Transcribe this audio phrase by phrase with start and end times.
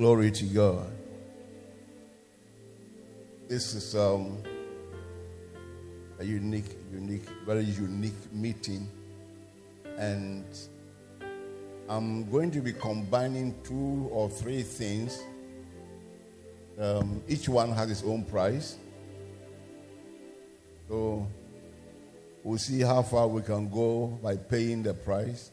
[0.00, 0.90] Glory to God.
[3.48, 4.42] This is um,
[6.18, 8.88] a unique, unique, very unique meeting.
[9.98, 10.46] And
[11.86, 15.22] I'm going to be combining two or three things.
[16.80, 18.78] Um, each one has its own price.
[20.88, 21.26] So
[22.42, 25.50] we'll see how far we can go by paying the price.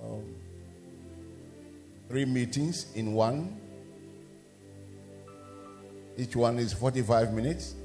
[0.00, 0.36] Um,
[2.10, 3.56] three meetings in one.
[6.16, 7.76] Each one is 45 minutes.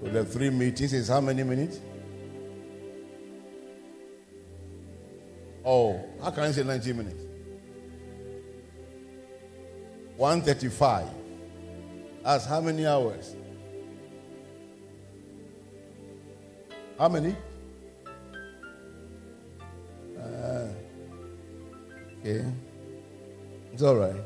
[0.00, 1.80] So the three meetings is how many minutes?
[5.64, 7.24] Oh, how can I say 90 minutes?
[10.16, 11.08] 135.
[12.22, 13.34] That's how many hours?
[16.96, 17.34] How many?
[22.22, 22.44] Okay.
[23.72, 24.22] It's all right.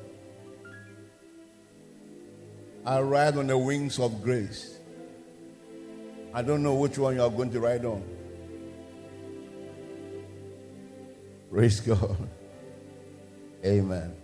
[2.85, 4.79] I ride on the wings of grace.
[6.33, 8.05] I don't know which one you are going to ride on.
[11.51, 12.17] Praise God.
[13.65, 14.15] Amen.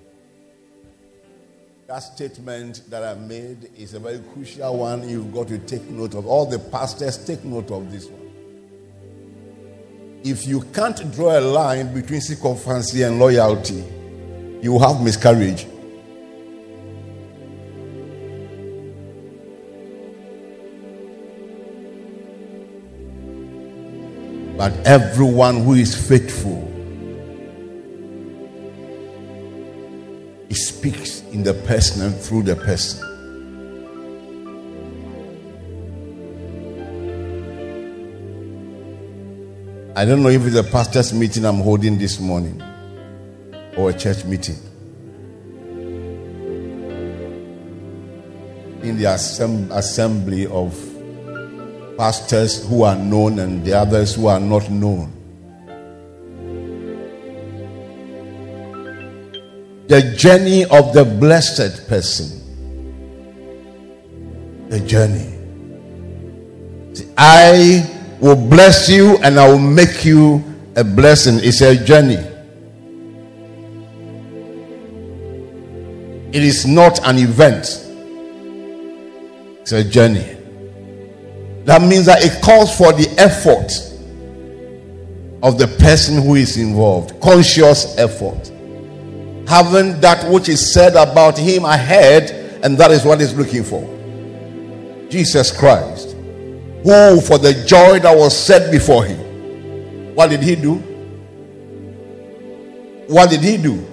[1.87, 5.09] That statement that I made is a very crucial one.
[5.09, 6.27] You've got to take note of.
[6.27, 8.32] All the pastors take note of this one.
[10.25, 13.85] If you can't draw a line between sycophancy and loyalty,
[14.63, 15.67] you have miscarriage.
[24.57, 26.69] But everyone who is faithful,
[30.49, 33.12] he speaks in the person and through the person.
[39.95, 42.63] I don't know if it's a pastor's meeting I'm holding this morning
[43.77, 44.57] or a church meeting.
[48.83, 49.05] In the
[49.71, 50.73] assembly of
[51.99, 55.13] pastors who are known and the others who are not known.
[59.89, 62.41] The journey of the blessed person.
[64.71, 65.29] The journey.
[67.19, 70.43] I will bless you and I will make you
[70.77, 71.41] a blessing.
[71.43, 72.25] It's a journey.
[76.33, 77.67] It is not an event,
[79.61, 80.37] it's a journey.
[81.65, 83.71] That means that it calls for the effort
[85.43, 88.49] of the person who is involved, conscious effort.
[89.49, 92.31] Having that which is said about him ahead,
[92.65, 93.83] and that is what he's looking for.
[95.11, 96.12] Jesus Christ
[96.85, 100.15] who for the joy that was set before him.
[100.15, 100.75] What did he do?
[103.07, 103.87] What did he do?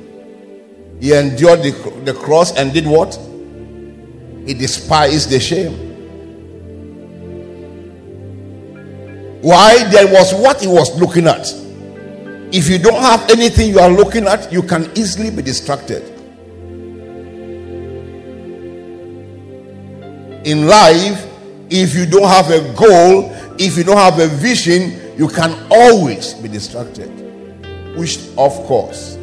[0.99, 1.71] He endured the,
[2.03, 3.15] the cross and did what?
[4.45, 5.87] He despised the shame.
[9.41, 9.83] Why?
[9.89, 11.47] There was what he was looking at.
[12.51, 16.03] If you don't have anything you are looking at you can easily be distracted.
[20.45, 21.28] In life
[21.69, 26.33] if you don't have a goal, if you don't have a vision, you can always
[26.33, 27.09] be distracted.
[27.95, 29.17] Which, of course,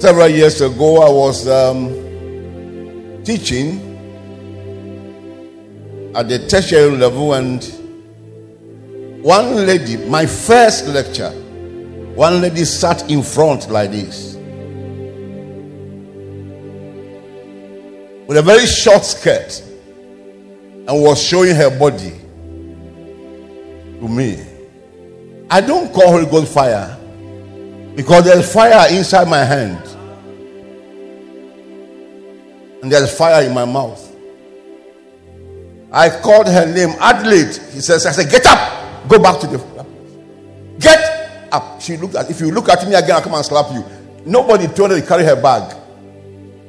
[0.00, 1.88] several years ago, I was um,
[3.24, 3.86] teaching
[6.14, 7.64] at the tertiary level, and
[9.22, 11.32] one lady, my first lecture,
[12.18, 14.28] one lady sat in front like this.
[18.28, 19.62] with a very short skirt
[20.86, 22.10] and was showing her body
[24.00, 24.44] to me.
[25.50, 26.94] I don't call Holy Ghost fire
[27.96, 29.78] because there's fire inside my hand
[32.82, 34.04] and there's fire in my mouth.
[35.90, 37.56] I called her name Adelaide.
[37.72, 39.86] He says, I said, get up, go back to the
[40.78, 41.17] get
[41.52, 41.80] up.
[41.80, 43.84] She looked at if you look at me again, I'll come and slap you.
[44.24, 45.76] Nobody told her to carry her bag.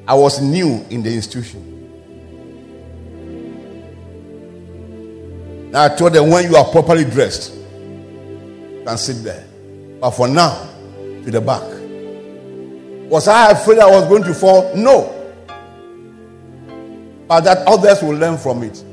[0.08, 1.66] I was new in the institution.
[5.72, 9.46] Now I told them when you are properly dressed, you can sit there.
[10.00, 10.68] But for now,
[11.24, 11.64] to the back.
[13.10, 14.74] Was I afraid I was going to fall?
[14.76, 15.16] No.
[17.28, 18.84] But that others will learn from it.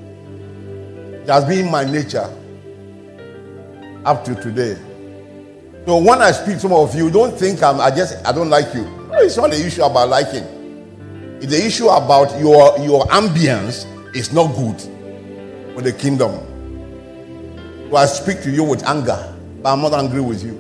[1.23, 2.31] It has been my nature
[4.05, 4.77] up to today.
[5.87, 8.51] So when I speak to some of you, don't think I'm I just I don't
[8.51, 8.85] like you.
[9.13, 10.45] It's not the issue about liking.
[11.41, 14.81] It's the issue about your your ambience is not good.
[15.77, 16.33] for the kingdom.
[17.91, 20.57] So I speak to you with anger, but I'm not angry with you.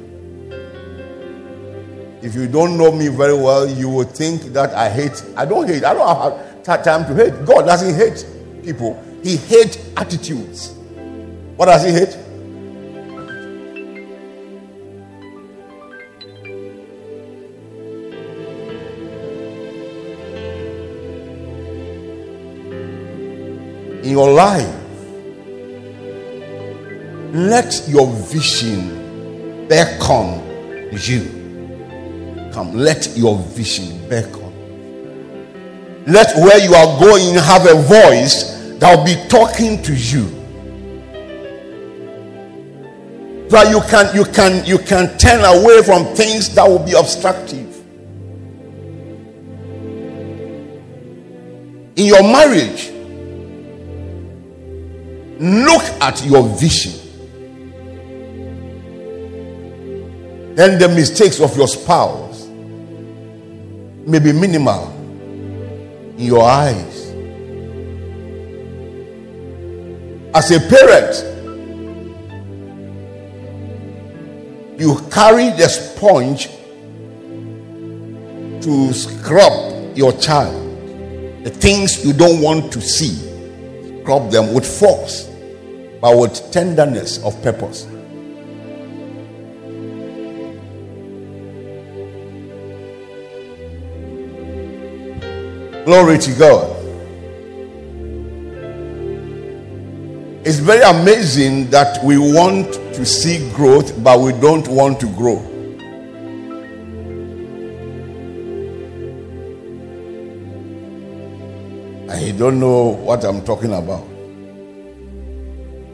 [2.23, 5.25] If you don't know me very well, you will think that I hate.
[5.34, 5.84] I don't hate.
[5.84, 7.46] I don't have time to hate.
[7.46, 8.26] God doesn't hate
[8.62, 9.02] people.
[9.23, 10.75] He hates attitudes.
[11.56, 12.14] What does he hate?
[24.06, 24.73] In your life,
[27.35, 30.43] let your vision beckon
[30.93, 31.25] you.
[32.53, 34.44] Come, let your vision beckon.
[36.06, 40.25] Let where you are going have a voice that will be talking to you.
[43.49, 47.64] That you can you can you can turn away from things that will be obstructive.
[51.97, 52.93] In your marriage,
[55.38, 56.93] look at your vision.
[60.55, 62.47] Then the mistakes of your spouse
[64.06, 64.91] may be minimal
[66.17, 67.06] in your eyes.
[70.35, 71.35] As a parent,
[74.81, 76.49] you carry the sponge
[78.62, 80.62] to scrub your child.
[81.44, 83.25] The things you don't want to see
[84.06, 85.25] crop them with force,
[86.00, 87.87] but with tenderness of purpose.
[95.85, 96.73] Glory to God.
[100.47, 105.56] It's very amazing that we want to see growth, but we don't want to grow.
[112.37, 114.06] I don't know what I'm talking about.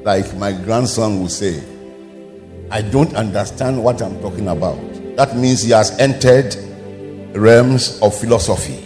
[0.03, 1.63] Like my grandson will say,
[2.69, 4.77] I don't understand what I'm talking about.
[5.15, 6.57] That means he has entered
[7.37, 8.83] realms of philosophy.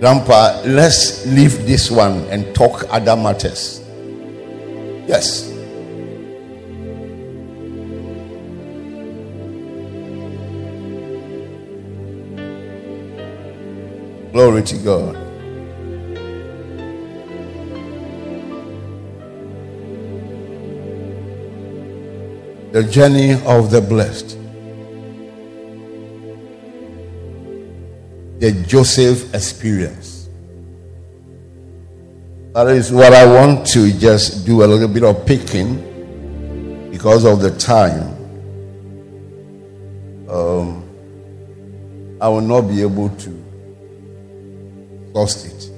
[0.00, 3.82] Grandpa, let's leave this one and talk other matters.
[5.08, 5.47] Yes.
[14.38, 15.14] Glory to God.
[22.72, 24.38] The journey of the blessed.
[28.38, 30.28] The Joseph experience.
[32.52, 37.40] That is what I want to just do a little bit of picking because of
[37.40, 38.14] the time.
[40.30, 40.84] Um,
[42.20, 43.47] I will not be able to
[45.18, 45.70] lost it.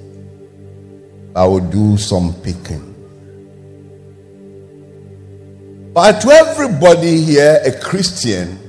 [1.35, 2.87] I will do some picking.
[5.93, 8.59] But to everybody here, a Christian,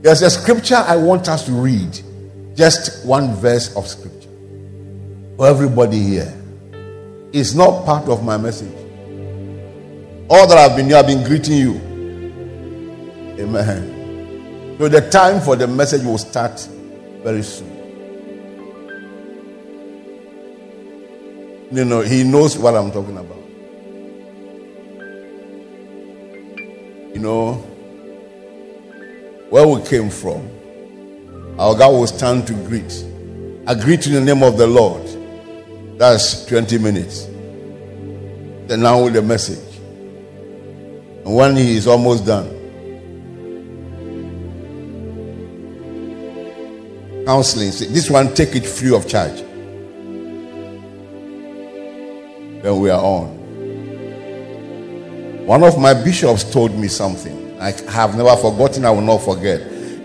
[0.00, 2.00] there's a scripture I want us to read.
[2.54, 4.30] Just one verse of scripture.
[5.36, 6.34] For everybody here.
[7.32, 8.74] It's not part of my message.
[10.28, 11.74] All that I've been here, I've been greeting you.
[13.38, 14.76] Amen.
[14.78, 16.58] So the time for the message will start
[17.22, 17.69] very soon.
[21.72, 23.36] You know, he knows what I'm talking about.
[27.14, 27.52] You know,
[29.50, 30.48] where we came from,
[31.60, 33.04] our God will stand to greet.
[33.68, 35.06] I greet in the name of the Lord.
[35.96, 37.26] That's 20 minutes.
[38.66, 39.76] Then now with the message.
[41.24, 42.48] And when he is almost done,
[47.26, 49.44] counseling, this one take it free of charge.
[52.62, 53.40] Then we are on.
[55.46, 59.60] One of my bishops told me something I have never forgotten, I will not forget.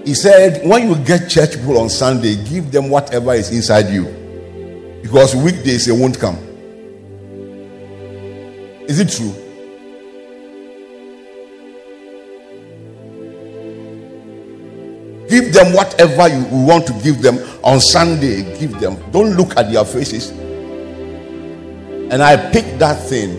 [0.05, 4.03] He said, When you get church people on Sunday, give them whatever is inside you.
[5.01, 6.35] Because weekdays they won't come.
[8.87, 9.33] Is it true?
[15.29, 18.43] Give them whatever you want to give them on Sunday.
[18.59, 18.97] Give them.
[19.11, 20.31] Don't look at their faces.
[22.11, 23.31] And I picked that thing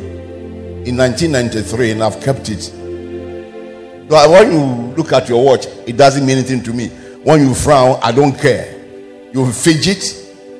[0.87, 2.63] in 1993 and I've kept it.
[2.63, 6.89] So when you look at your watch, it doesn't mean anything to me.
[7.23, 8.75] When you frown, I don't care.
[9.33, 10.05] You fidget.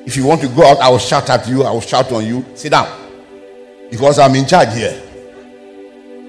[0.05, 1.63] If you want to go out, I will shout at you.
[1.63, 2.45] I will shout on you.
[2.55, 2.87] Sit down.
[3.89, 5.01] Because I'm in charge here.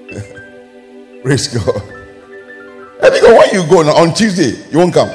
[1.23, 1.81] Praise God.
[3.01, 5.09] And because when you go now, on Tuesday, you won't come.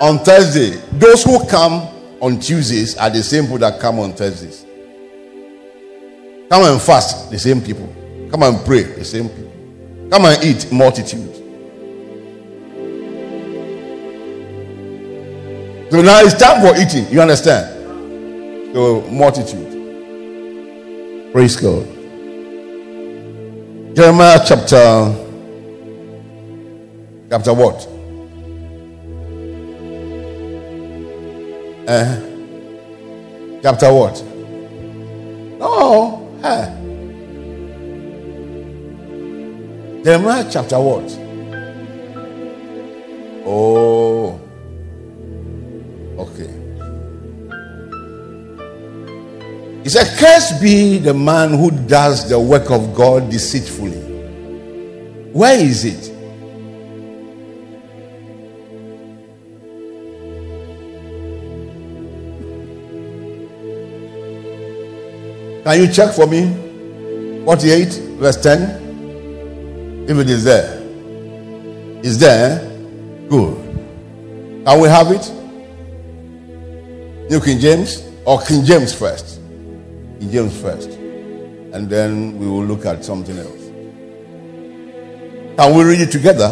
[0.00, 0.70] on Thursday.
[0.92, 1.88] Those who come
[2.20, 4.64] on Tuesdays are the same people that come on Thursdays.
[6.48, 7.86] Come and fast, the same people.
[8.30, 9.52] Come and pray, the same people.
[10.10, 11.34] Come and eat, multitude.
[15.90, 17.10] So now it's time for eating.
[17.12, 18.74] You understand?
[18.74, 19.72] So multitude.
[21.32, 21.86] Praise God.
[23.94, 25.14] Jeremiah chapter
[27.30, 27.86] chapter what?
[31.88, 32.20] Uh,
[33.62, 34.22] chapter what?
[35.60, 36.74] Oh, eh.
[40.04, 41.18] Jeremiah chapter what?
[43.44, 44.40] Oh,
[46.18, 46.50] okay.
[49.82, 53.98] He said, Cursed be the man who does the work of God deceitfully.
[55.32, 56.17] Where is it?
[65.68, 67.44] Can you check for me?
[67.44, 70.06] 48, verse 10.
[70.08, 70.80] If it is there.
[72.02, 72.58] Is there?
[73.28, 74.64] Good.
[74.64, 75.30] Can we have it?
[77.30, 79.42] New King James or King James first?
[80.18, 80.88] King James first.
[80.88, 83.66] And then we will look at something else.
[85.58, 86.48] Can we read it together?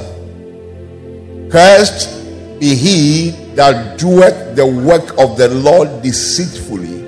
[1.51, 7.06] Cursed be he that doeth the work of the Lord deceitfully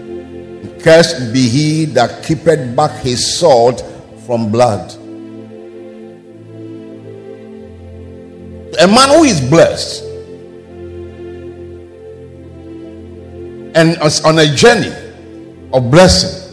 [0.83, 3.83] Cursed be he that keepeth back his sword
[4.27, 4.93] from blood.
[8.81, 10.05] A man who is blessed
[13.75, 14.93] and is on a journey
[15.73, 16.45] of blessing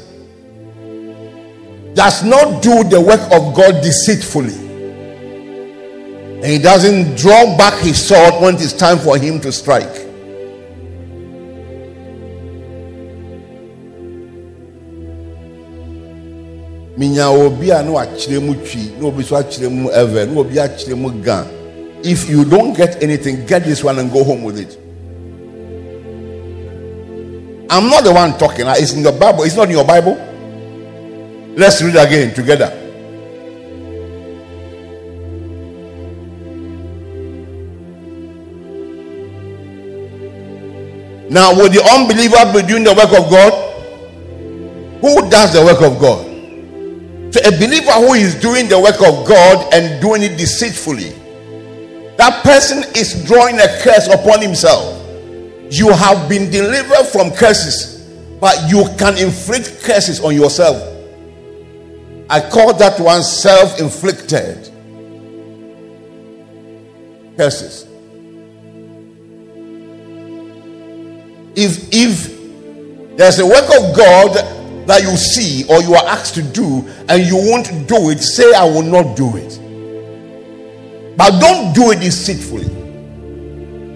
[1.94, 4.54] does not do the work of God deceitfully.
[6.36, 10.05] And he doesn't draw back his sword when it's time for him to strike.
[16.98, 20.56] Minya obi a na wakyerɛ mu twi na obi so akyerɛ mu ever na obi
[20.56, 21.46] akyerɛ mu gan.
[22.04, 24.80] If you don't get anything get this one and go home with it.
[27.70, 28.66] I'm not the one talking.
[28.68, 29.44] It's in your bible.
[29.44, 30.16] It's not in your bible.
[31.58, 32.72] Let's read again together.
[41.28, 43.52] Now will the unbeliever be doing the work of god?
[45.02, 46.35] Who does the work of god
[47.36, 51.10] to a believer who is doing the work of God and doing it deceitfully,
[52.16, 55.02] that person is drawing a curse upon himself.
[55.70, 60.78] You have been delivered from curses, but you can inflict curses on yourself.
[62.30, 64.70] I call that one self inflicted
[67.36, 67.84] curses.
[71.58, 74.55] If, if there's a work of God
[74.88, 78.54] that you see or you are asked to do and you won't do it, say,
[78.54, 79.60] I will not do it.
[81.18, 82.66] But don't do it deceitfully.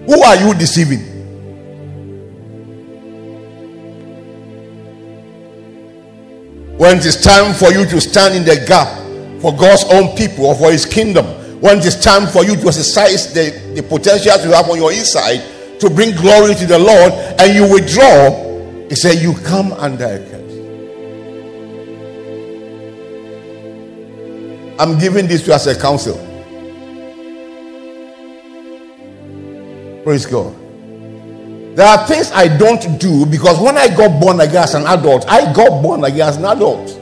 [0.06, 1.10] Who are you deceiving?
[6.78, 8.88] When it is time for you to stand in the gap
[9.42, 11.26] for God's own people or for His kingdom,
[11.60, 14.90] when it is time for you to exercise the, the potential you have on your
[14.90, 15.42] inside
[15.78, 20.06] to bring glory to the Lord and you withdraw, He said, You come under
[24.80, 26.16] I'm giving this to you as a counsel.
[30.02, 30.56] Praise God.
[31.76, 35.28] There are things I don't do because when I got born again as an adult,
[35.28, 36.96] I got born again as an adult.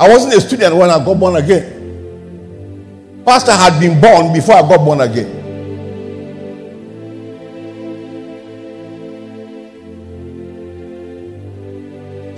[0.00, 3.22] I wasn't a student when I got born again.
[3.26, 5.41] Pastor had been born before I got born again.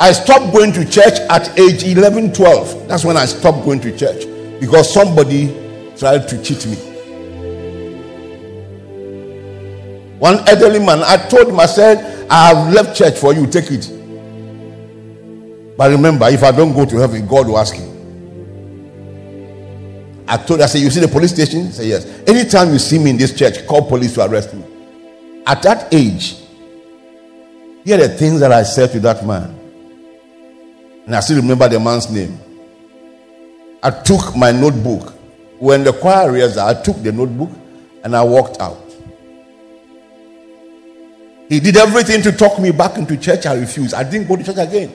[0.00, 2.88] I stopped going to church at age 11, 12.
[2.88, 4.24] That's when I stopped going to church
[4.60, 5.48] because somebody
[5.96, 6.74] tried to cheat me.
[10.18, 13.70] One elderly man, I told him, I said, I have left church for you, take
[13.70, 13.90] it.
[15.76, 17.94] But remember, if I don't go to heaven, God will ask you.
[20.26, 21.70] I told I said, You see the police station?
[21.70, 22.06] Said, Yes.
[22.26, 24.64] Anytime you see me in this church, call police to arrest me.
[25.46, 26.36] At that age,
[27.84, 29.63] here are the things that I said to that man.
[31.06, 32.38] And I still remember the man's name.
[33.82, 35.12] I took my notebook.
[35.58, 37.50] When the choir rehearsed, I took the notebook
[38.02, 38.80] and I walked out.
[41.48, 43.46] He did everything to talk me back into church.
[43.46, 43.94] I refused.
[43.94, 44.92] I didn't go to church again.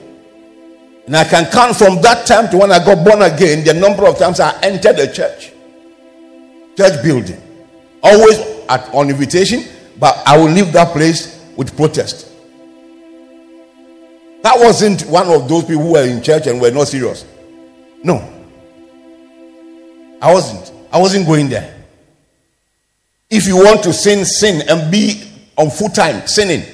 [1.06, 4.06] And I can count from that time to when I got born again the number
[4.06, 5.52] of times I entered the church.
[6.76, 7.40] church building.
[8.02, 8.38] Always
[8.68, 9.64] at, on invitation,
[9.98, 12.29] but I will leave that place with protest.
[14.42, 17.24] That wasn't one of those people who were in church and were not serious.
[18.02, 18.16] No.
[20.22, 20.72] I wasn't.
[20.92, 21.84] I wasn't going there.
[23.28, 25.22] If you want to sin, sin and be
[25.56, 26.64] on full time sinning,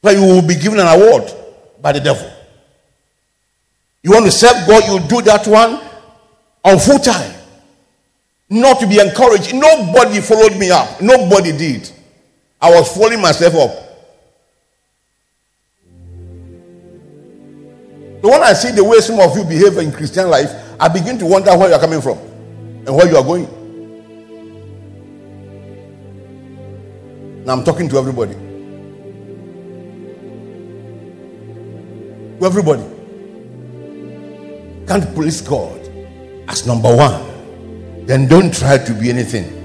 [0.00, 1.30] but you will be given an award
[1.80, 2.30] by the devil.
[4.02, 5.80] You want to serve God, you do that one
[6.64, 7.34] on full time.
[8.48, 9.54] Not to be encouraged.
[9.54, 11.00] Nobody followed me up.
[11.00, 11.90] Nobody did.
[12.60, 13.91] I was following myself up.
[18.22, 21.18] So when I see the way some of you behave in Christian life, I begin
[21.18, 23.48] to wonder where you are coming from and where you are going.
[27.44, 28.34] Now I'm talking to everybody.
[32.38, 32.82] To everybody.
[34.86, 35.80] Can't please God
[36.46, 38.06] as number one.
[38.06, 39.58] Then don't try to be anything.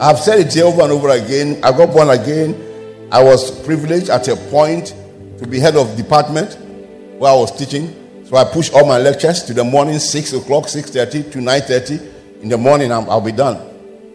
[0.00, 1.60] I've said it here over and over again.
[1.62, 2.69] I got born again.
[3.12, 4.94] I was privileged at a point
[5.38, 6.56] to be head of department
[7.18, 7.96] where I was teaching.
[8.24, 12.42] So I pushed all my lectures to the morning, 6 o'clock, 6.30 to 9.30.
[12.42, 13.60] In the morning, i will be done.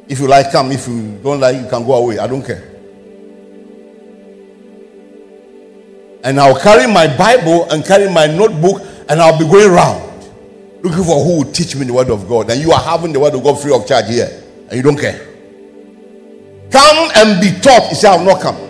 [0.08, 0.72] If you like, come.
[0.72, 2.20] If you don't like, you can go away.
[2.20, 2.72] I don't care.
[6.24, 10.06] And I'll carry my Bible and carry my notebook and I'll be going around
[10.82, 12.50] looking for who will teach me the word of God.
[12.50, 14.30] And you are having the word of God free of charge here.
[14.70, 15.20] And you don't care.
[16.72, 17.90] Come and be taught.
[17.90, 18.65] You say, I will not come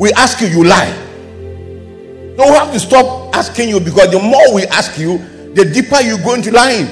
[0.00, 0.90] we ask you, you lie.
[2.38, 5.18] So we have to stop asking you because the more we ask you,
[5.52, 6.86] the deeper you go into lying.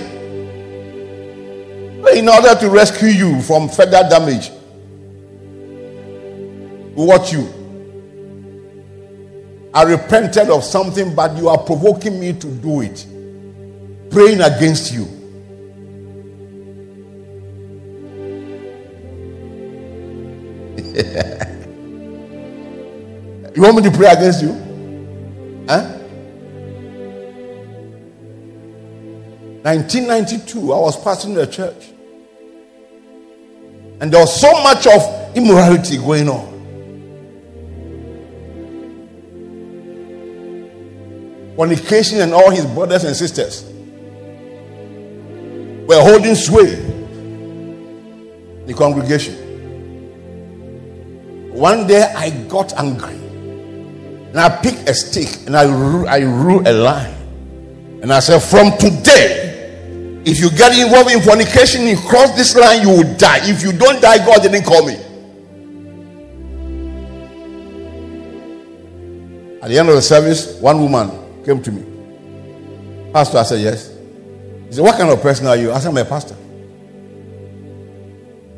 [2.14, 4.50] In order to rescue you from further damage,
[6.94, 7.48] what you?
[9.72, 13.06] I repented of something, but you are provoking me to do it.
[14.10, 15.06] Praying against you.
[23.59, 24.53] You want me to pray against you?
[25.68, 25.83] Huh?
[29.62, 31.88] 1992, I was passing the church.
[34.01, 36.47] And there was so much of immorality going on.
[41.57, 43.64] Fornication and all his brothers and sisters
[45.88, 49.35] were holding sway in the congregation.
[51.53, 53.17] One day I got angry.
[54.28, 57.14] And I picked a stick and I drew, I drew a line.
[58.02, 62.82] And I said, From today, if you get involved in fornication, you cross this line,
[62.82, 63.38] you will die.
[63.48, 64.94] If you don't die, God didn't call me.
[69.62, 73.12] At the end of the service, one woman came to me.
[73.12, 73.88] Pastor, I said, Yes.
[74.68, 75.72] He said, What kind of person are you?
[75.72, 76.36] I said, I'm a pastor.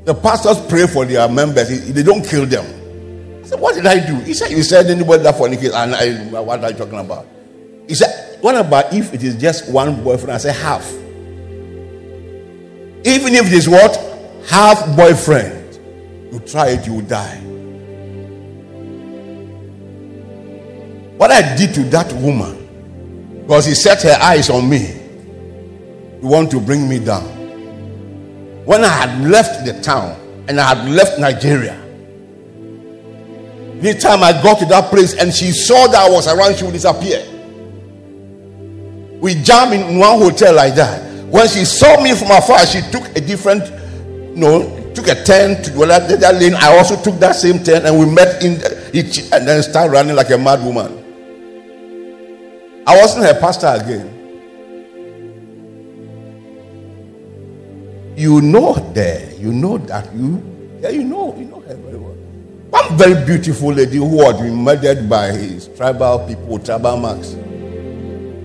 [0.05, 2.80] The pastors pray for their members, they don't kill them
[3.51, 4.15] said, What did I do?
[4.21, 5.75] He said, You said anybody that fornicates.
[5.75, 7.27] And I, what are you talking about?
[7.89, 10.33] He said, What about if it is just one boyfriend?
[10.33, 10.89] I said, Half.
[13.05, 13.97] Even if it is what?
[14.49, 15.79] Half boyfriend.
[16.33, 17.39] You try it, you will die.
[21.17, 26.51] What I did to that woman, because he set her eyes on me, he want
[26.53, 27.25] to bring me down.
[28.65, 30.17] When I had left the town
[30.49, 31.90] and I had left Nigeria,
[33.81, 36.75] Anytime I got to that place and she saw that I was around, she would
[36.75, 37.25] disappear.
[39.21, 41.03] We jammed in one hotel like that.
[41.27, 43.65] When she saw me from afar, she took a different,
[44.37, 46.55] you know, took a turn to the other lane.
[46.55, 48.61] I also took that same turn and we met in
[48.93, 50.99] it and then started running like a mad woman.
[52.87, 54.17] I wasn't her pastor again.
[58.17, 60.43] You know there, you know that you,
[60.83, 61.90] yeah, you know, you know her well.
[62.71, 67.31] One very beautiful lady who had been murdered by his tribal people, tribal marks.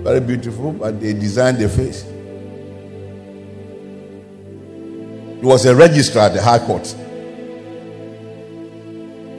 [0.03, 2.03] Very beautiful, but they designed the face.
[5.39, 6.91] He was a registrar at the High Court.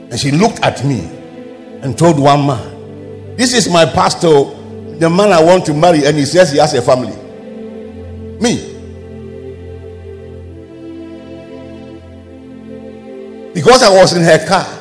[0.09, 1.01] And she looked at me
[1.81, 4.27] and told one man, This is my pastor,
[4.99, 7.15] the man I want to marry, and he says he has a family.
[8.39, 8.73] Me.
[13.53, 14.76] Because I was in her car.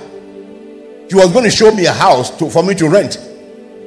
[1.08, 3.18] She was going to show me a house to, for me to rent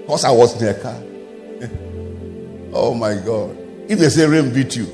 [0.01, 0.95] because I was in her car.
[2.73, 3.57] oh my God.
[3.89, 4.85] If they say rain beat you,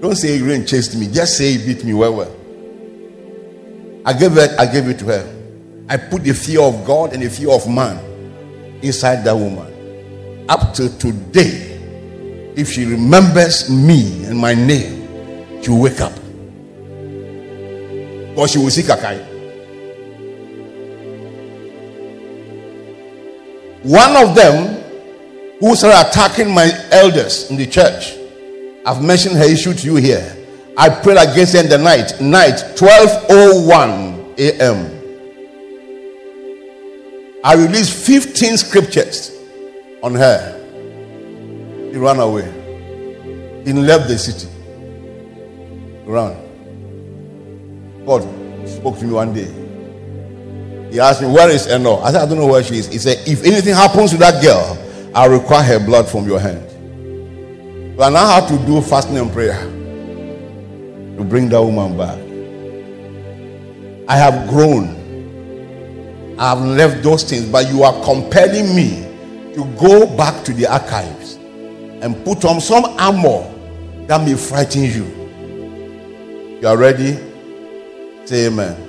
[0.00, 1.08] don't say rain chased me.
[1.08, 2.34] Just say he beat me well, well.
[4.06, 5.34] I gave it, I gave it to her.
[5.88, 7.98] I put the fear of God and the fear of man
[8.82, 10.46] inside that woman.
[10.48, 16.12] up to today, if she remembers me and my name, she will wake up.
[18.36, 19.27] Or she will see Kakai.
[23.82, 24.82] One of them
[25.60, 28.16] who started attacking my elders in the church,
[28.84, 30.36] I've mentioned her issue to you here.
[30.76, 34.94] I prayed against her in the night, night 12:01 a.m.
[37.42, 39.36] I released 15 scriptures
[40.02, 40.54] on her.
[41.90, 42.44] He ran away.
[43.64, 44.48] He left the city.
[46.04, 46.36] He ran.
[48.06, 48.22] God
[48.68, 49.67] spoke to me one day.
[50.90, 51.96] He asked me, Where is Eno?
[51.98, 52.88] I said, I don't know where she is.
[52.88, 54.78] He said, If anything happens to that girl,
[55.14, 56.64] I'll require her blood from your hand.
[57.96, 59.58] So I now have to do fasting and prayer
[61.18, 62.18] to bring that woman back.
[64.08, 64.96] I have grown.
[66.38, 69.02] I have left those things, but you are compelling me
[69.54, 71.34] to go back to the archives
[72.00, 73.44] and put on some armor
[74.06, 75.04] that may frighten you.
[76.60, 77.18] You are ready?
[78.24, 78.87] Say amen.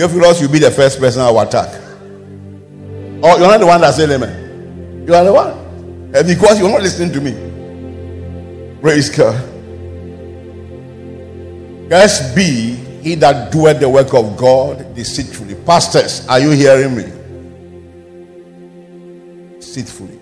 [0.00, 1.78] Theophilus, you'll be the first person I will attack.
[3.22, 5.04] Oh, you're not the one that said amen.
[5.06, 5.50] You are the one.
[6.14, 7.32] And because you're not listening to me.
[8.80, 9.38] Praise God.
[11.90, 15.54] First be he that doeth the work of God deceitfully.
[15.66, 17.04] Pastors, are you hearing me?
[19.58, 20.18] Deceitfully.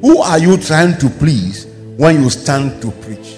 [0.00, 1.66] Who are you trying to please
[1.98, 3.35] when you stand to preach?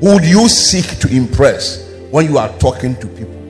[0.00, 3.40] Do you seek to impress when you are talking to people?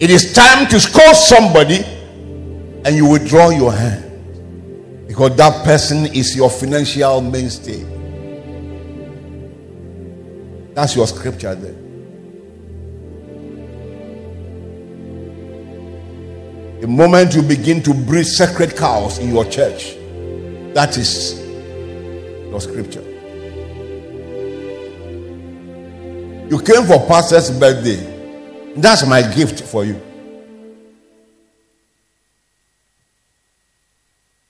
[0.00, 1.84] It is time to score somebody
[2.86, 7.84] and you withdraw your hand because that person is your financial mainstay.
[10.72, 11.74] That's your scripture there.
[16.80, 19.96] The moment you begin to breed sacred cows in your church,
[20.72, 21.39] that is
[22.50, 23.02] your scripture.
[26.50, 28.74] You came for pastor's birthday.
[28.76, 30.00] That's my gift for you.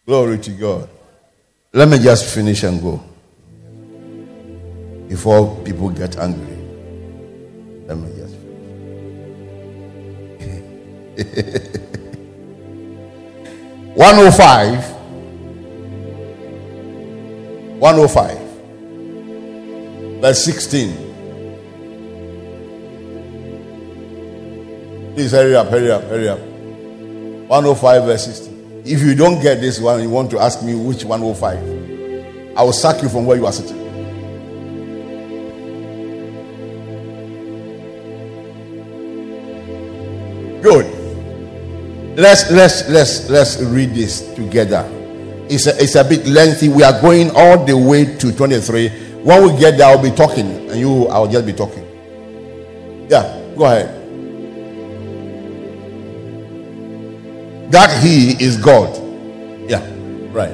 [0.07, 0.89] Glory to God.
[1.73, 3.03] Let me just finish and go
[5.09, 6.57] before people get angry.
[7.87, 8.35] Let me just
[11.17, 11.77] finish.
[13.95, 15.00] 105
[17.81, 18.39] 105
[20.21, 20.93] verse 16
[25.15, 26.39] please hurry up hurry up hurry up
[27.49, 31.05] 105 verse 16 if you don't get this one, you want to ask me which
[31.05, 33.79] 105, I will sack you from where you are sitting.
[40.63, 40.87] Good.
[42.19, 45.00] Let's let's let's let's read this together.
[45.51, 46.69] It's a, it's a bit lengthy.
[46.69, 48.89] We are going all the way to 23.
[49.23, 51.87] When we get there, I'll be talking, and you I'll just be talking.
[53.11, 54.01] Yeah, go ahead.
[57.71, 58.97] that he is God.
[59.69, 59.81] Yeah,
[60.33, 60.51] right.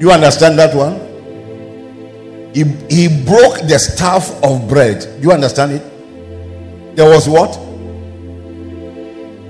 [0.00, 1.06] You understand that one?
[2.54, 5.04] He, he broke the staff of bread.
[5.20, 6.96] You understand it?
[6.96, 7.56] There was what?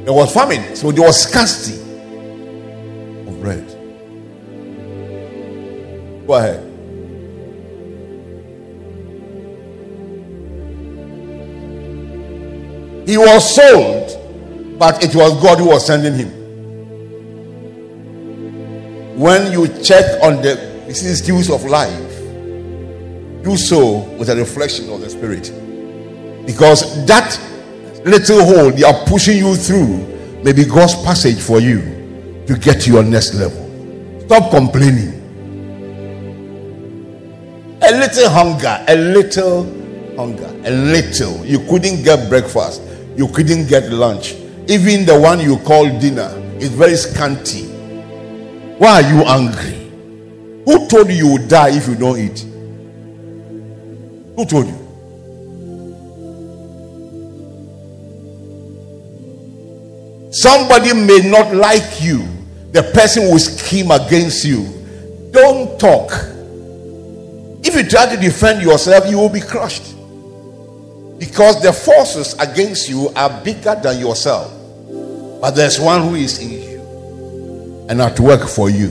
[0.08, 0.74] There was famine.
[0.74, 1.78] So there was scarcity
[3.28, 3.66] of bread.
[6.26, 6.64] Go ahead.
[13.06, 16.30] He was sold, but it was God who was sending him.
[19.18, 22.16] When you check on the vicissitudes of life,
[23.44, 25.52] do so with a reflection of the Spirit.
[26.46, 27.38] Because that
[28.04, 29.98] little hole they are pushing you through
[30.42, 31.80] may be God's passage for you
[32.46, 33.64] to get to your next level.
[34.26, 35.14] Stop complaining.
[37.82, 39.64] A little hunger, a little
[40.16, 41.44] hunger, a little.
[41.44, 42.82] You couldn't get breakfast
[43.18, 44.34] you couldn't get lunch.
[44.68, 46.30] Even the one you call dinner
[46.60, 47.66] is very scanty.
[48.78, 49.90] Why are you angry?
[50.64, 52.38] Who told you you would die if you don't eat?
[54.36, 54.87] Who told you?
[60.30, 62.26] Somebody may not like you,
[62.72, 64.64] the person will scheme against you.
[65.32, 66.10] Don't talk.
[67.64, 69.94] If you try to defend yourself, you will be crushed.
[71.18, 74.52] Because the forces against you are bigger than yourself.
[75.40, 78.88] But there's one who is in you and at work for you.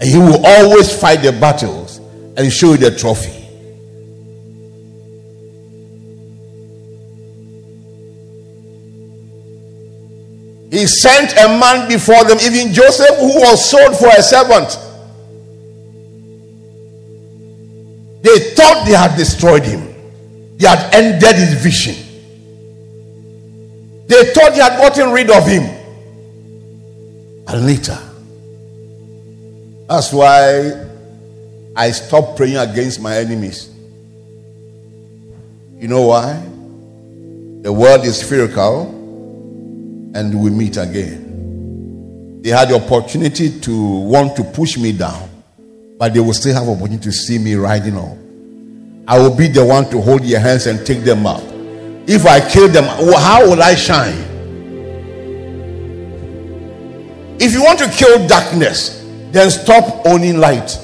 [0.00, 1.98] And he will always fight the battles
[2.36, 3.43] and show you the trophy.
[10.74, 14.76] He sent a man before them, even Joseph, who was sold for a servant.
[18.24, 19.94] They thought they had destroyed him,
[20.56, 21.94] they had ended his vision.
[24.08, 25.62] They thought they had gotten rid of him.
[27.46, 27.98] And later,
[29.86, 30.86] that's why
[31.76, 33.70] I stopped praying against my enemies.
[35.78, 36.32] You know why?
[37.62, 39.03] The world is spherical
[40.14, 42.40] and we meet again.
[42.42, 45.28] They had the opportunity to want to push me down,
[45.98, 48.16] but they will still have opportunity to see me riding up.
[49.06, 51.42] I will be the one to hold their hands and take them up.
[52.06, 54.32] If I kill them, how will I shine?
[57.40, 60.78] If you want to kill darkness, then stop owning light.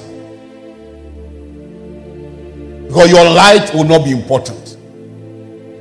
[2.88, 4.76] Because your light will not be important.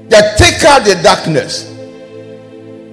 [0.10, 1.69] The thicker the darkness,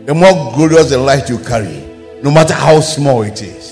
[0.07, 1.85] the more glorious the light you carry,
[2.23, 3.66] no matter how small it is.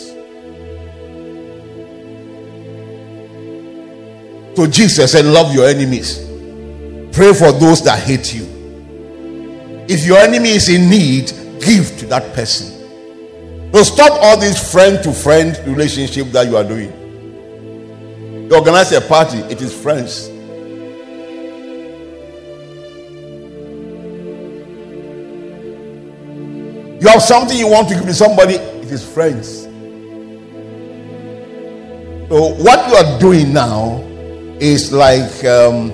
[4.56, 6.18] So Jesus said, Love your enemies,
[7.12, 8.44] pray for those that hate you.
[9.88, 12.72] If your enemy is in need, give to that person.
[13.72, 16.92] So stop all this friend to friend relationship that you are doing.
[18.48, 20.28] You organize a party, it is friends.
[27.04, 29.64] You have something you want to give to somebody, it is friends.
[32.30, 33.98] So, what you are doing now
[34.58, 35.88] is like um,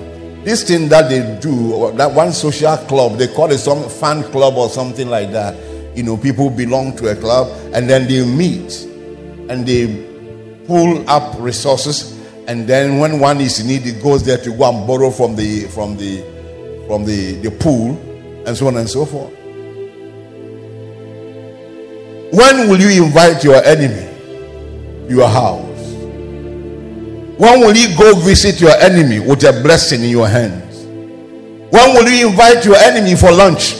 [0.45, 4.53] this thing that they do, that one social club, they call it some fan club
[4.55, 5.53] or something like that.
[5.97, 8.83] You know, people belong to a club and then they meet
[9.49, 14.37] and they pull up resources and then when one is in need, it goes there
[14.37, 16.21] to go and borrow from the from the
[16.87, 17.97] from the, the pool
[18.47, 19.40] and so on and so forth.
[22.31, 24.07] When will you invite your enemy
[25.07, 25.67] to your house?
[27.37, 30.85] When will you go visit your enemy with a blessing in your hands?
[31.71, 33.75] When will you invite your enemy for lunch?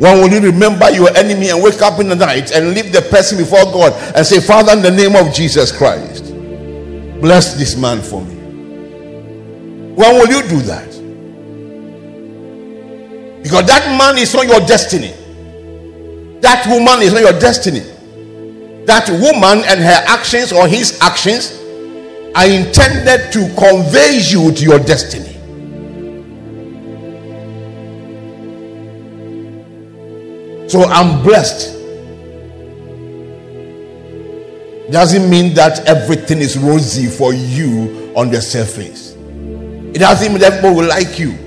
[0.00, 3.02] When will you remember your enemy and wake up in the night and leave the
[3.02, 6.32] person before God and say, Father, in the name of Jesus Christ,
[7.20, 8.34] bless this man for me?
[9.94, 10.93] When will you do that?
[13.44, 15.12] Because that man is not your destiny.
[16.40, 17.80] That woman is not your destiny.
[18.86, 21.60] That woman and her actions or his actions
[22.34, 25.32] are intended to convey you to your destiny.
[30.66, 31.72] So I'm blessed.
[34.90, 39.12] Doesn't mean that everything is rosy for you on the surface.
[39.12, 41.43] It doesn't mean that people will like you.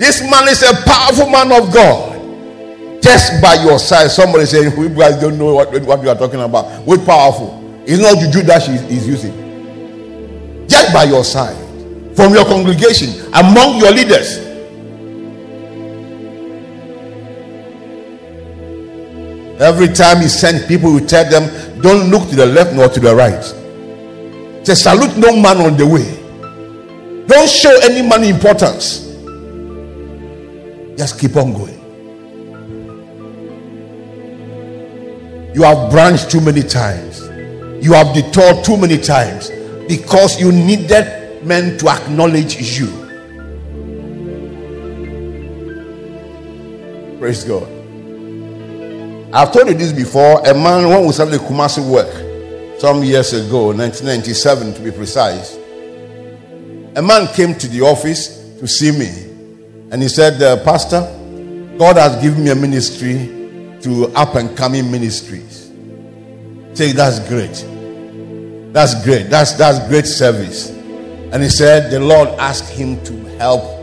[0.00, 3.02] This man is a powerful man of God.
[3.02, 6.40] Just by your side, somebody saying, "We guys don't know what, what you are talking
[6.40, 10.64] about." With powerful, it's not juju that she is using.
[10.66, 11.54] Just by your side,
[12.16, 14.38] from your congregation, among your leaders.
[19.60, 21.50] Every time he sent people, he tell them,
[21.82, 23.44] "Don't look to the left nor to the right."
[24.64, 26.08] Say, "Salute no man on the way."
[27.26, 29.09] Don't show any man importance.
[31.00, 31.80] Just keep on going.
[35.54, 37.22] You have branched too many times.
[37.82, 39.48] You have detoured too many times
[39.88, 42.88] because you needed men to acknowledge you.
[47.18, 47.66] Praise God.
[49.32, 50.46] I've told you this before.
[50.46, 55.56] A man, when we started the Kumasi work some years ago, 1997 to be precise,
[56.94, 59.29] a man came to the office to see me
[59.90, 61.00] and he said, uh, Pastor,
[61.78, 65.72] God has given me a ministry to up and coming ministries.
[66.74, 67.64] Say, that's great.
[68.72, 69.30] That's great.
[69.30, 70.70] That's that's great service.
[70.70, 73.80] And he said, the Lord asked him to help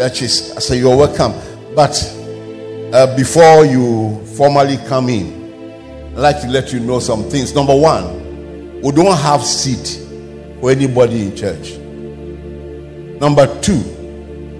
[0.00, 0.52] churches.
[0.56, 1.32] I said, You're welcome.
[1.74, 1.92] But
[2.94, 7.54] uh, before you formally come in, I'd like to let you know some things.
[7.54, 10.00] Number one, we don't have seat
[10.60, 11.76] for anybody in church.
[13.20, 13.82] Number two,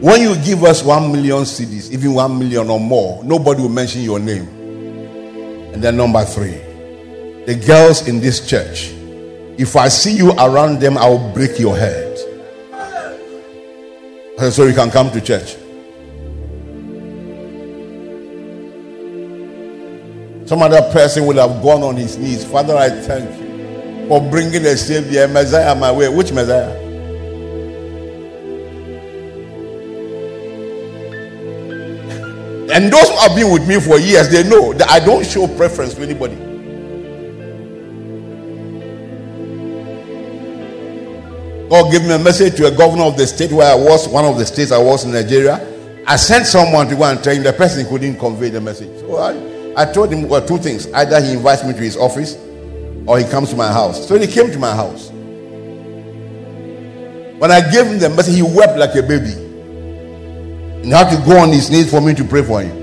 [0.00, 4.00] when you give us one million cedis, even one million or more, nobody will mention
[4.00, 4.48] your name.
[5.74, 6.58] And then number three,
[7.44, 8.92] the girls in this church,
[9.58, 12.16] if I see you around them, I will break your head.
[14.38, 15.56] Uh, so you can come to church.
[20.48, 22.42] Some other person would have gone on his knees.
[22.42, 26.08] Father, I thank you for bringing a Savior, Messiah, my way.
[26.08, 26.79] Which Messiah?
[32.72, 35.46] And those who have been with me for years, they know that I don't show
[35.56, 36.36] preference to anybody.
[41.68, 44.24] God gave me a message to a governor of the state where I was, one
[44.24, 45.66] of the states I was in Nigeria.
[46.06, 48.98] I sent someone to go and tell him the person couldn't convey the message.
[49.00, 50.92] So I, I told him well, two things.
[50.92, 52.36] Either he invites me to his office
[53.06, 54.08] or he comes to my house.
[54.08, 55.10] So he came to my house.
[57.38, 59.49] When I gave him the message, he wept like a baby.
[60.82, 62.80] And he had to go on his knees for me to pray for him.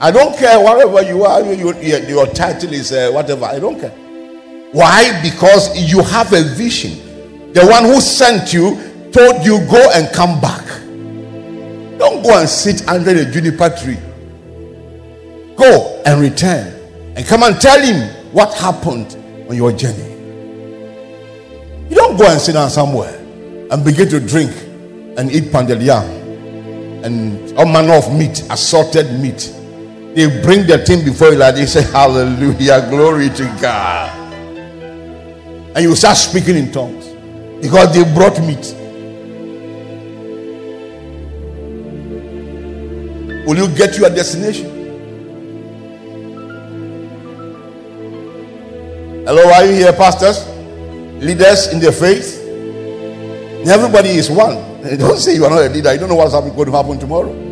[0.00, 3.46] I don't care wherever you are, your, your title is uh, whatever.
[3.46, 3.90] I don't care.
[4.72, 5.20] Why?
[5.22, 7.52] Because you have a vision.
[7.52, 10.64] The one who sent you told you go and come back.
[11.98, 13.98] Don't go and sit under the juniper tree.
[15.56, 16.74] Go and return
[17.16, 19.16] and come and tell him what happened
[19.48, 20.12] on your journey.
[21.88, 23.16] You don't go and sit down somewhere
[23.70, 24.52] and begin to drink
[25.16, 26.04] and eat pounded yam
[27.04, 29.52] and all manner of meat, assorted meat.
[30.14, 34.24] They bring the thing before you like they say, Hallelujah, glory to God
[35.74, 37.08] and you start speaking in tongues
[37.60, 38.74] because they brought meat.
[43.44, 44.70] Will you get your destination?
[49.26, 50.46] Hello, are you here, pastors?
[51.20, 52.43] Leaders in the faith?
[53.66, 54.56] Everybody is one.
[54.98, 55.92] Don't say you are not a leader.
[55.92, 57.44] You don't know what's going to happen tomorrow.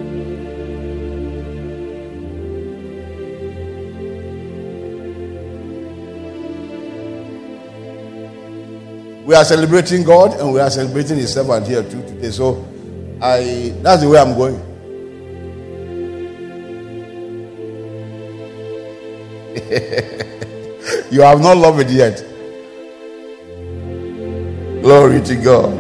[9.33, 12.31] we are celebrating God and we are celebrating His servant here too today.
[12.31, 12.69] So,
[13.19, 14.57] I that's the way I'm going.
[21.11, 22.23] you have not loved it yet.
[24.83, 25.72] Glory to God.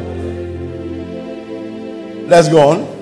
[2.29, 2.93] Let's go on.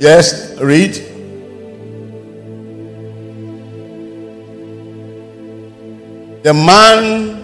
[0.00, 1.08] Yes, read.
[6.48, 7.36] the man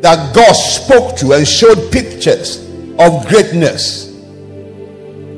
[0.00, 4.06] that God spoke to and showed pictures of greatness,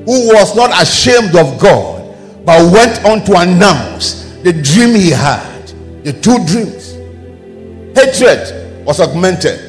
[0.06, 5.66] who was not ashamed of God, but went on to announce the dream he had,
[6.02, 6.94] the two dreams.
[7.94, 9.67] Hatred was augmented.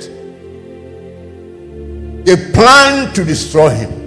[2.25, 3.99] They planned to destroy him.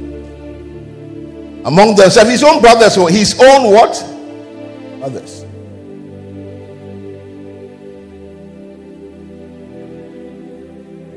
[1.65, 4.03] Among themselves, his own brothers, or his own what?
[5.03, 5.43] Others.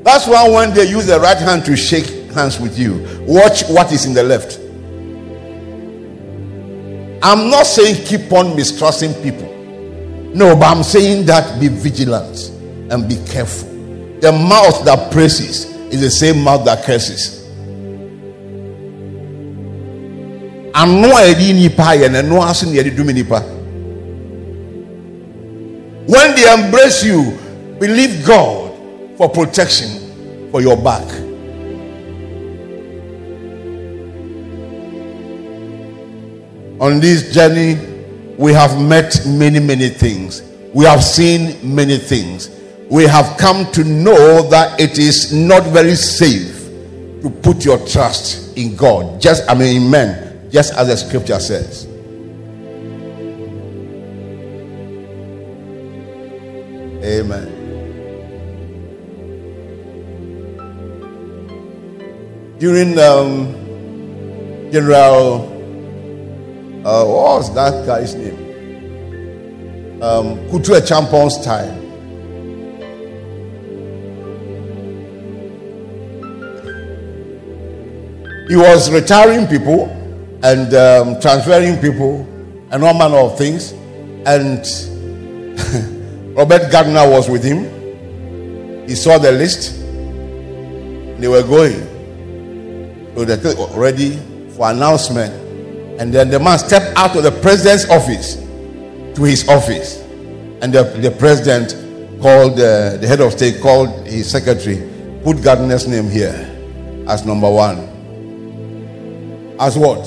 [0.04, 3.90] That's why when they use the right hand to shake hands with you, watch what
[3.90, 4.60] is in the left.
[7.22, 9.52] I'm not saying keep on mistrusting people.
[10.32, 12.50] No, but I'm saying that be vigilant
[12.92, 13.68] and be careful.
[14.20, 17.44] The mouth that praises is the same mouth that curses.
[26.08, 27.38] When they embrace you,
[27.80, 28.72] believe God
[29.16, 31.06] for protection for your back.
[36.78, 37.78] On this journey,
[38.36, 40.42] we have met many, many things.
[40.74, 42.50] We have seen many things.
[42.90, 46.54] We have come to know that it is not very safe
[47.22, 49.20] to put your trust in God.
[49.20, 51.86] Just, I mean, in men, just as the scripture says.
[57.04, 57.56] Amen.
[62.58, 63.52] during um,
[64.72, 65.44] General,
[66.86, 70.02] uh, what was that guy's name?
[70.02, 71.85] Um, Kutu Acheampong's time.
[78.48, 79.88] He was retiring people
[80.44, 82.20] and um, transferring people
[82.70, 83.72] and all manner of things.
[84.24, 84.64] And
[86.36, 87.64] Robert Gardner was with him.
[88.88, 89.80] He saw the list.
[91.20, 93.14] They were going.
[93.16, 94.16] So they're ready
[94.50, 95.32] for announcement.
[96.00, 98.36] And then the man stepped out of the president's office
[99.16, 100.00] to his office.
[100.62, 101.72] And the, the president
[102.22, 104.88] called, uh, the head of state called his secretary,
[105.24, 106.52] put Gardner's name here
[107.08, 107.95] as number one.
[109.58, 110.04] As what?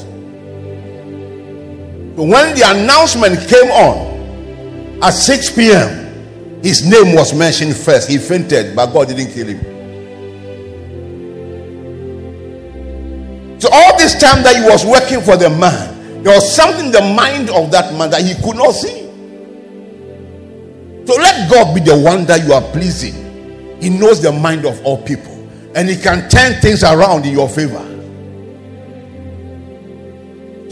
[2.16, 8.10] So when the announcement came on at 6 p.m., his name was mentioned first.
[8.10, 9.60] He fainted, but God didn't kill him.
[13.60, 16.92] So all this time that he was working for the man, there was something in
[16.92, 19.08] the mind of that man that he could not see.
[21.06, 23.80] So let God be the one that you are pleasing.
[23.82, 25.34] He knows the mind of all people,
[25.74, 27.89] and he can turn things around in your favor.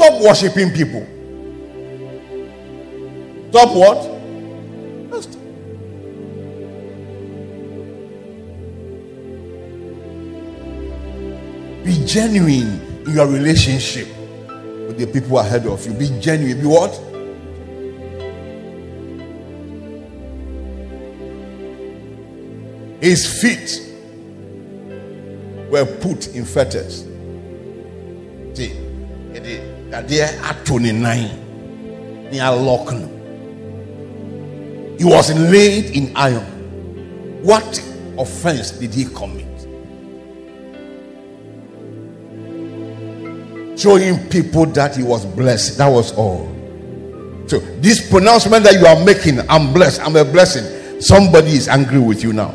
[0.08, 1.06] Stop worshiping people.
[3.50, 4.14] Stop what?
[11.84, 14.08] Be genuine in your relationship
[14.88, 15.94] with the people ahead of you.
[15.94, 16.62] Be genuine.
[16.62, 16.94] Be what?
[23.02, 23.82] His feet
[25.70, 27.04] were put in fetters.
[28.54, 28.87] See,
[29.90, 32.94] there at 29, they are locked.
[34.98, 36.44] He was laid in iron.
[37.44, 37.80] What
[38.18, 39.46] offense did he commit?
[43.80, 45.78] Showing people that he was blessed.
[45.78, 46.54] That was all.
[47.48, 51.00] So, this pronouncement that you are making, I'm blessed, I'm a blessing.
[51.00, 52.54] Somebody is angry with you now.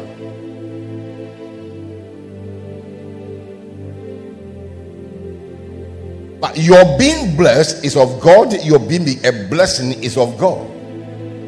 [6.43, 10.68] But your being blessed is of God, your being a blessing is of God.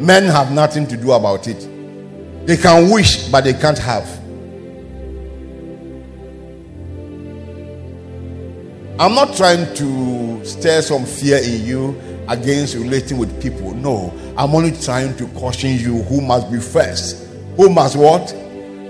[0.01, 2.47] Men have nothing to do about it.
[2.47, 4.09] They can wish, but they can't have.
[9.01, 13.75] I'm not trying to stir some fear in you against relating with people.
[13.75, 17.27] No, I'm only trying to caution you who must be first.
[17.57, 18.33] Who must what?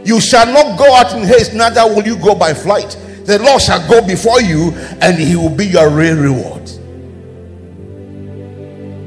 [0.04, 2.94] You shall not go out in haste, neither will you go by flight.
[3.24, 6.70] The Lord shall go before you and he will be your real reward.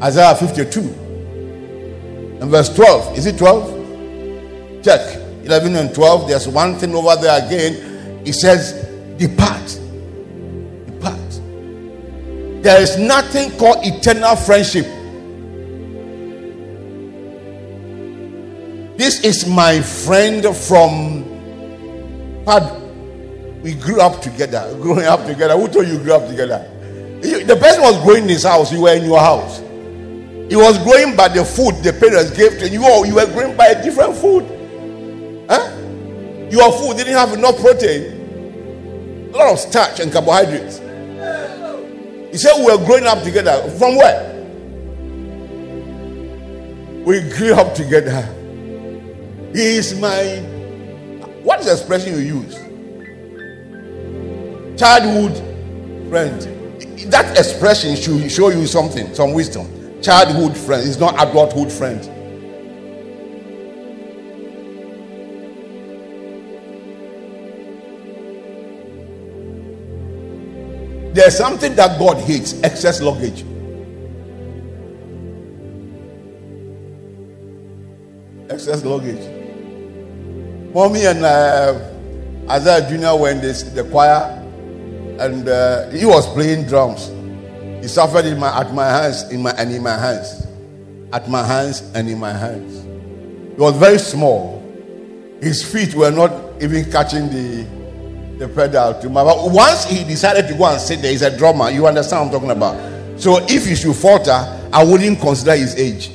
[0.02, 0.80] Isaiah 52
[2.42, 3.18] and verse 12.
[3.18, 4.84] Is it 12?
[4.84, 6.28] Check 11 and 12.
[6.28, 8.24] There's one thing over there again.
[8.26, 8.74] It says,
[9.18, 9.80] Depart.
[10.86, 11.42] Depart.
[12.64, 14.86] There is nothing called eternal friendship.
[18.98, 21.24] This is my friend from
[23.68, 25.58] we grew up together, growing up together.
[25.58, 26.66] Who told you grew up together?
[27.20, 29.60] the person was growing in his house, you were in your house.
[30.50, 32.80] He was growing by the food the parents gave to you.
[33.06, 34.46] You were growing by a different food.
[35.50, 35.70] Huh?
[36.50, 40.78] Your food didn't have enough protein, a lot of starch and carbohydrates.
[42.32, 43.70] He said we were growing up together.
[43.72, 44.34] From where?
[47.04, 48.22] We grew up together.
[49.52, 50.40] He is my.
[51.44, 52.67] What is the expression you use?
[54.78, 55.38] Childhood
[56.10, 56.42] friend.
[57.12, 60.02] That expression should show you something, some wisdom.
[60.02, 62.04] Childhood friend is not adulthood friend.
[71.16, 73.44] There's something that God hates excess luggage.
[78.52, 79.34] Excess luggage.
[80.76, 81.80] Mommy and uh,
[82.52, 83.20] Isaiah Jr.
[83.20, 84.47] when this, the choir
[85.20, 87.08] and uh, he was playing drums.
[87.82, 90.48] He suffered in my, at my hands, in my, and in my hands,
[91.14, 92.84] at my hands and in my hands.
[93.56, 94.64] He was very small.
[95.42, 97.78] His feet were not even catching the
[98.38, 99.24] the pedal to my.
[99.24, 101.70] But once he decided to go and sit there, he's a drummer.
[101.70, 103.20] You understand what I'm talking about?
[103.20, 104.32] So if he should falter,
[104.72, 106.10] I wouldn't consider his age.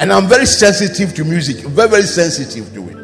[0.00, 3.01] And I'm very sensitive to music, very, very sensitive to it.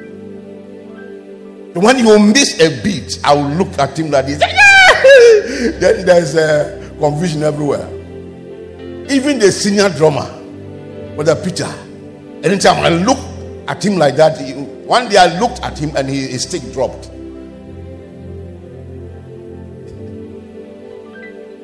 [1.75, 4.39] When you miss a beat, I will look at him like this.
[5.81, 7.87] then there's a uh, confusion everywhere.
[9.11, 10.27] Even the senior drummer,
[11.14, 11.69] Brother Peter,
[12.43, 13.19] anytime I look
[13.69, 16.62] at him like that, he, one day I looked at him and he, his stick
[16.73, 17.11] dropped.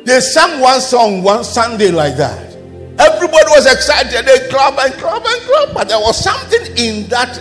[0.05, 2.55] They sang one song one Sunday like that.
[2.99, 4.27] Everybody was excited.
[4.27, 5.75] They clap and clap and clap.
[5.75, 7.41] But there was something in that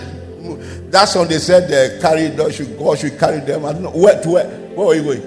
[0.93, 3.65] that song they said they carry should God should carry them.
[3.65, 4.47] I don't know where to where.
[4.75, 5.21] Where are you going?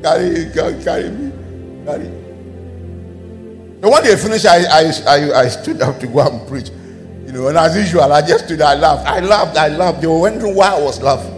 [0.00, 1.32] Carry, carry, carry me,
[1.84, 2.06] carry.
[3.82, 6.70] And when they finished, I, I, I, I stood up to go and preach.
[7.26, 8.62] You know, and as usual, I just stood.
[8.62, 9.08] I laughed.
[9.08, 9.56] I laughed.
[9.56, 10.00] I laughed.
[10.00, 11.36] They were wondering why I was laughing.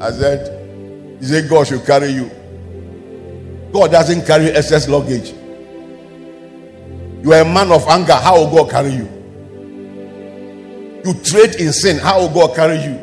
[0.00, 2.28] I said, "He said God should carry you.
[3.72, 5.32] God doesn't carry excess luggage.
[7.22, 8.14] You are a man of anger.
[8.14, 9.13] How will God carry you?
[11.04, 13.00] You trade in sin, how will God carry you?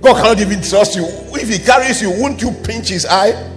[0.00, 1.04] God cannot even trust you.
[1.06, 3.50] If He carries you, won't you pinch His eye?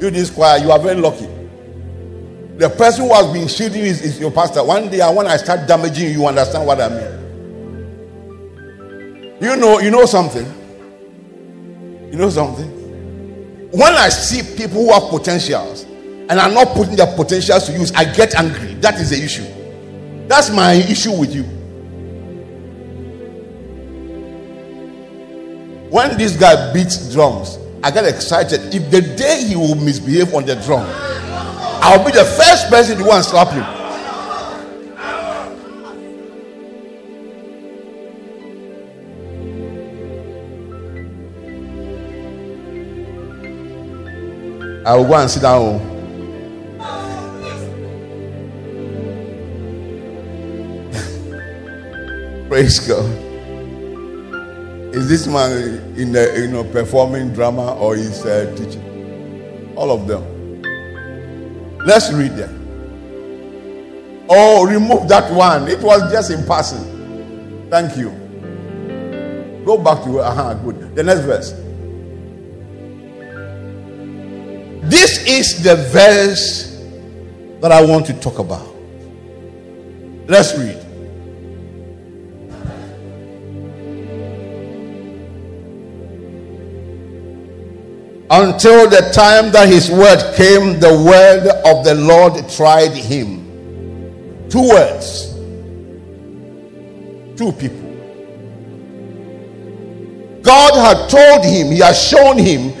[0.00, 1.26] You this choir, you are very lucky.
[2.56, 4.64] The person who has been shielding you is, is your pastor.
[4.64, 7.18] One day, when I start damaging you, you understand what I mean.
[9.40, 10.46] You know, you know something.
[12.10, 12.68] You know something.
[13.70, 15.84] When I see people who have potentials
[16.28, 18.74] and are not putting their potentials to use, I get angry.
[18.74, 19.46] That is the issue.
[20.28, 21.44] That's my issue with you.
[25.90, 28.74] When this guy beats drums, I get excited.
[28.74, 30.84] If the day he will misbehave on the drum,
[31.80, 33.64] I'll be the first person to go and slap him.
[44.84, 45.97] I will go and sit down.
[52.58, 53.04] Praise God.
[54.92, 59.72] Is this man in the you know performing drama or is uh, teaching?
[59.76, 60.60] All of them.
[61.86, 64.26] Let's read them.
[64.28, 65.68] Oh, remove that one.
[65.68, 67.68] It was just in passing.
[67.70, 68.10] Thank you.
[69.64, 70.96] Go back to uh-huh, good.
[70.96, 71.52] The next verse.
[74.90, 76.76] This is the verse
[77.60, 78.66] that I want to talk about.
[80.26, 80.87] Let's read.
[88.30, 94.48] Until the time that his word came, the word of the Lord tried him.
[94.50, 95.32] Two words.
[97.38, 97.88] Two people.
[100.42, 102.72] God had told him, he had shown him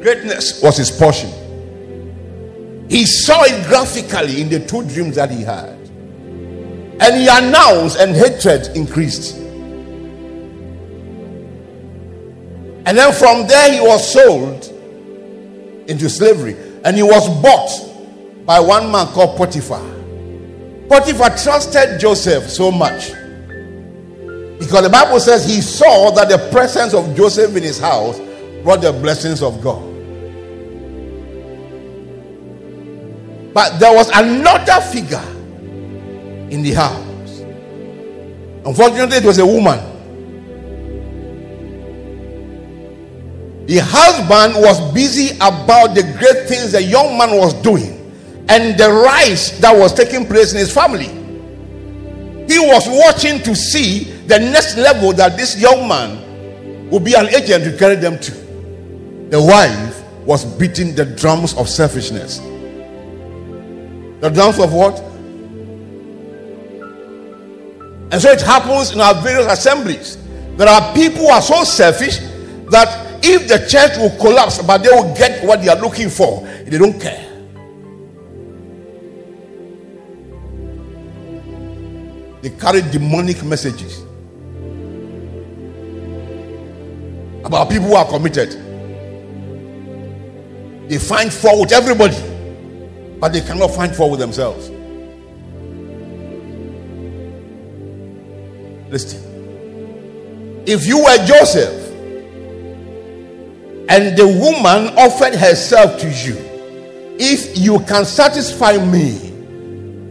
[0.00, 1.30] greatness was his portion.
[2.88, 5.70] He saw it graphically in the two dreams that he had.
[7.00, 9.36] And he announced, and hatred increased.
[12.84, 14.71] And then from there, he was sold
[15.88, 16.56] into slavery.
[16.84, 19.82] And he was bought by one man called Potiphar.
[20.88, 23.12] Potiphar trusted Joseph so much
[24.58, 28.18] because the Bible says he saw that the presence of Joseph in his house
[28.62, 29.82] brought the blessings of God.
[33.52, 35.22] But there was another figure
[36.50, 37.40] in the house.
[38.64, 39.91] Unfortunately, it was a woman.
[43.72, 48.12] The husband was busy about the great things the young man was doing
[48.50, 51.06] and the rise that was taking place in his family.
[52.52, 57.28] He was watching to see the next level that this young man would be an
[57.28, 58.30] agent to carry them to.
[59.30, 62.40] The wife was beating the drums of selfishness.
[64.20, 64.98] The drums of what?
[68.12, 70.18] And so it happens in our various assemblies.
[70.58, 72.18] There are people who are so selfish
[72.68, 76.42] that if the church will collapse, but they will get what they are looking for,
[76.64, 77.28] they don't care.
[82.42, 84.00] They carry demonic messages
[87.44, 88.50] about people who are committed.
[90.88, 92.16] They find fault with everybody,
[93.20, 94.70] but they cannot find fault with themselves.
[98.90, 100.62] Listen.
[100.66, 101.81] If you were Joseph,
[103.88, 106.36] and the woman offered herself to you.
[107.18, 109.32] If you can satisfy me,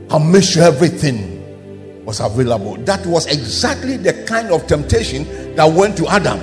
[0.09, 2.76] I'll make sure everything was available.
[2.78, 6.39] That was exactly the kind of temptation that went to Adam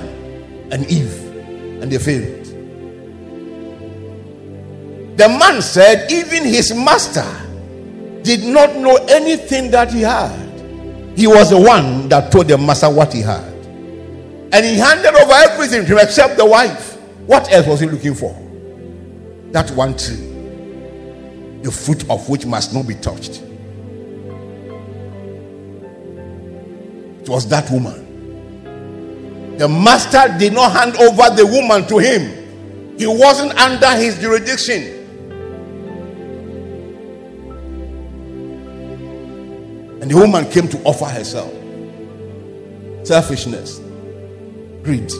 [0.71, 1.13] and Eve,
[1.81, 2.45] and they failed.
[5.17, 7.27] The man said, even his master
[8.23, 10.37] did not know anything that he had.
[11.17, 13.43] He was the one that told the master what he had.
[14.51, 16.88] And he handed over everything to him except the wife.
[17.29, 18.33] What else was he looking for?
[19.51, 20.15] That one tree,
[21.61, 23.43] the fruit of which must not be touched.
[27.21, 29.57] It was that woman.
[29.59, 34.81] The master did not hand over the woman to him, he wasn't under his jurisdiction.
[40.01, 41.53] And the woman came to offer herself.
[43.05, 43.79] Selfishness,
[44.81, 45.11] greed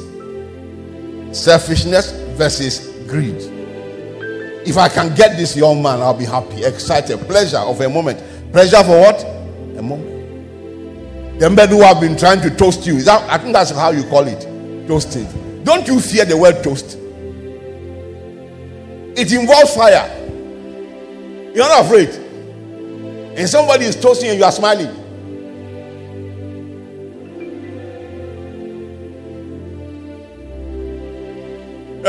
[1.32, 3.38] Selfishness versus greed.
[4.66, 8.22] If I can get this young man, I'll be happy, excited, pleasure of a moment.
[8.52, 9.24] Pleasure for what?
[9.78, 11.40] A moment.
[11.40, 12.98] The men who have been trying to toast you.
[12.98, 14.42] Is that, I think that's how you call it.
[14.88, 15.64] Toasting.
[15.64, 16.98] Don't you fear the word toast?
[19.18, 20.08] It involves fire.
[21.54, 22.10] You're not afraid.
[23.38, 24.94] And somebody is toasting and you are smiling.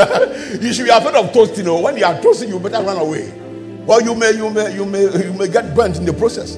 [0.61, 1.59] you should be afraid of toasting.
[1.59, 1.79] You know?
[1.81, 3.31] When you are toasting, you better run away.
[3.85, 6.55] Well, you may, you may, you may, you may get burnt in the process.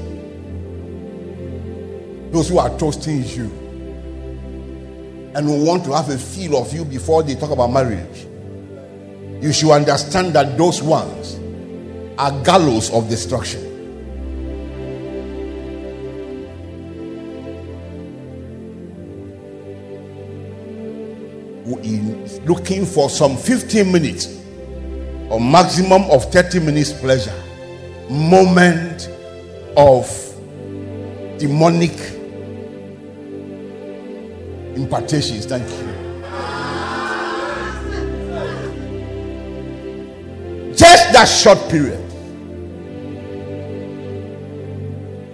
[2.31, 3.45] Those who are toasting you
[5.35, 8.27] and who want to have a feel of you before they talk about marriage,
[9.43, 11.39] you should understand that those ones
[12.17, 13.72] are gallows of destruction.
[21.65, 24.39] Looking for some 15 minutes
[25.29, 27.33] or maximum of 30 minutes pleasure,
[28.09, 29.09] moment
[29.77, 30.07] of
[31.39, 31.91] demonic
[34.75, 35.45] impartations.
[35.45, 35.93] Thank you.
[40.75, 41.99] Just that short period.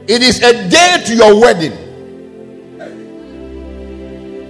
[0.07, 1.88] It is a day to your wedding.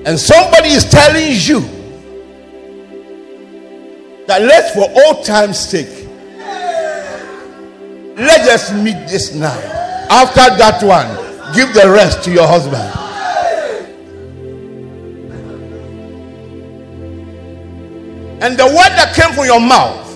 [0.06, 1.62] And somebody is telling you
[4.28, 6.08] that let's, for all time's sake,
[8.16, 9.64] let us meet this night.
[10.10, 12.96] After that one, give the rest to your husband.
[18.42, 20.10] And the word that came from your mouth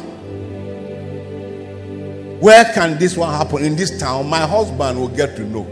[2.44, 4.28] where can this one happen in this town?
[4.28, 5.66] My husband will get to know.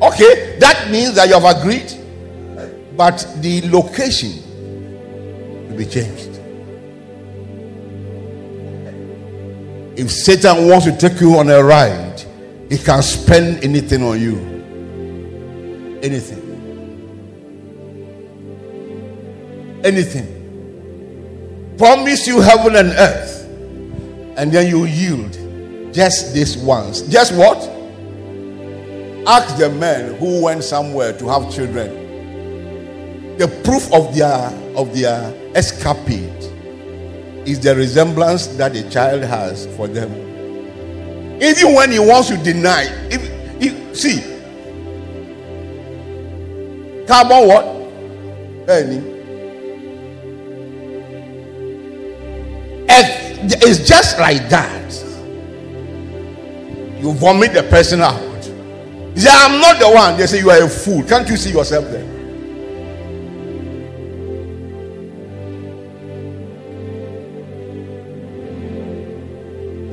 [0.00, 1.92] Okay, that means that you have agreed,
[2.98, 4.42] but the location
[5.68, 6.40] will be changed.
[9.96, 12.20] If Satan wants to take you on a ride,
[12.68, 14.36] he can spend anything on you.
[16.02, 16.42] Anything.
[19.84, 21.76] Anything.
[21.78, 23.44] Promise you heaven and earth,
[24.36, 27.02] and then you yield just this once.
[27.02, 27.58] Just what?
[29.28, 32.07] Ask the men who went somewhere to have children.
[33.38, 36.42] The proof of their of their escapade
[37.46, 40.12] is the resemblance that the child has for them.
[41.40, 43.22] Even when he wants to deny, if,
[43.62, 44.20] if see,
[47.06, 47.64] carbon what?
[48.68, 49.18] Any.
[53.40, 54.92] It's just like that.
[57.00, 58.20] You vomit the person out.
[58.20, 60.16] I'm not the one.
[60.16, 61.02] They say, You are a fool.
[61.04, 62.17] Can't you see yourself there?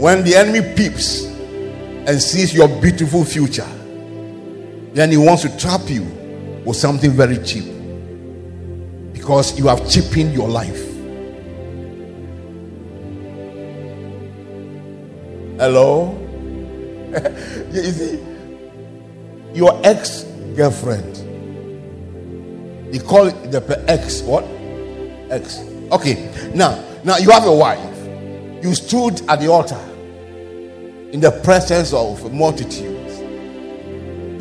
[0.06, 3.66] When the enemy peeps and sees your beautiful future,
[4.93, 6.03] then he wants to trap you
[6.64, 7.66] with something very cheap
[9.14, 10.80] because you have cheapened your life.
[15.58, 16.16] Hello?
[17.72, 18.24] you see,
[19.56, 20.22] your ex
[20.56, 21.18] girlfriend,
[22.93, 24.43] you call it the ex what?
[25.32, 25.62] Ex.
[25.91, 28.64] Okay, now, now you have a wife.
[28.64, 29.93] You stood at the altar
[31.16, 33.20] in the presence of multitudes,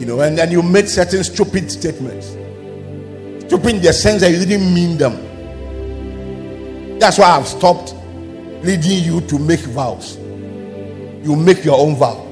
[0.01, 2.31] you know, and then you made certain stupid statements.
[3.47, 5.15] Stupid in the sense that you didn't mean them.
[6.99, 7.95] That's why I've stopped
[8.65, 10.17] leading you to make vows.
[10.17, 12.27] You make your own vow.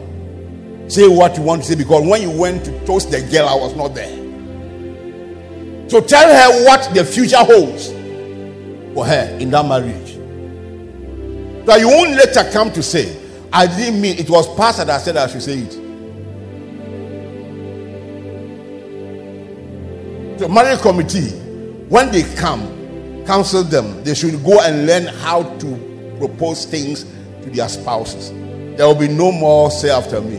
[0.89, 3.55] Say what you want to say because when you went to toast the girl, I
[3.55, 4.11] was not there.
[5.89, 7.93] So tell her what the future holds
[8.93, 10.17] for her in that marriage.
[11.65, 13.22] That you won't later come to say,
[13.53, 15.71] I didn't mean it was pastor that said I should say it.
[20.39, 21.29] The marriage committee,
[21.89, 24.03] when they come, counsel them.
[24.05, 28.31] They should go and learn how to propose things to their spouses.
[28.77, 30.39] There will be no more say after me.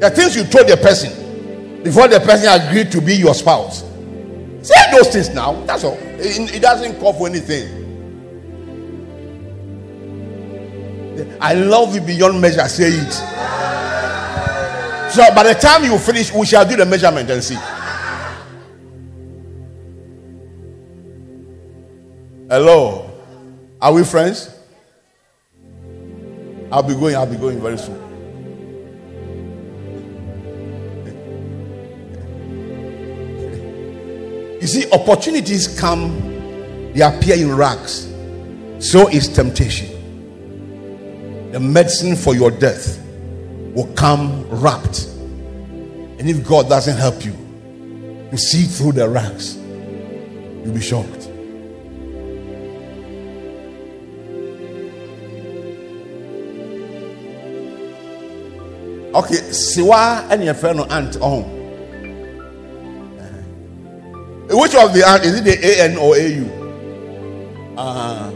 [0.00, 3.82] The things you told the person before the person agreed to be your spouse.
[4.64, 5.52] Say those things now.
[5.66, 5.98] That's all.
[6.00, 7.82] It, it doesn't call for anything.
[11.38, 12.66] I love you beyond measure.
[12.66, 13.12] Say it.
[15.12, 17.58] So by the time you finish, we shall do the measurement and see.
[22.48, 23.10] Hello.
[23.82, 24.48] Are we friends?
[26.72, 28.03] I'll be going, I'll be going very soon.
[34.64, 36.18] You see, opportunities come,
[36.94, 38.10] they appear in rags.
[38.78, 39.90] So is temptation.
[41.52, 42.98] The medicine for your death
[43.74, 45.04] will come wrapped.
[45.04, 47.32] And if God doesn't help you
[48.30, 51.28] to see through the rags, you'll be shocked.
[59.14, 61.53] Okay, siwa and your friend aunt on.
[64.54, 65.24] Which of the aunt?
[65.24, 67.74] is it the A N or A U?
[67.76, 68.30] Uh,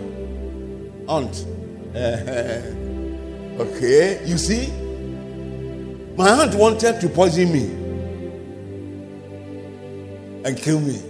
[1.09, 1.47] aunt.
[3.61, 4.69] okay, you see,
[6.17, 7.65] my aunt wanted to poison me
[10.45, 11.01] and kill me.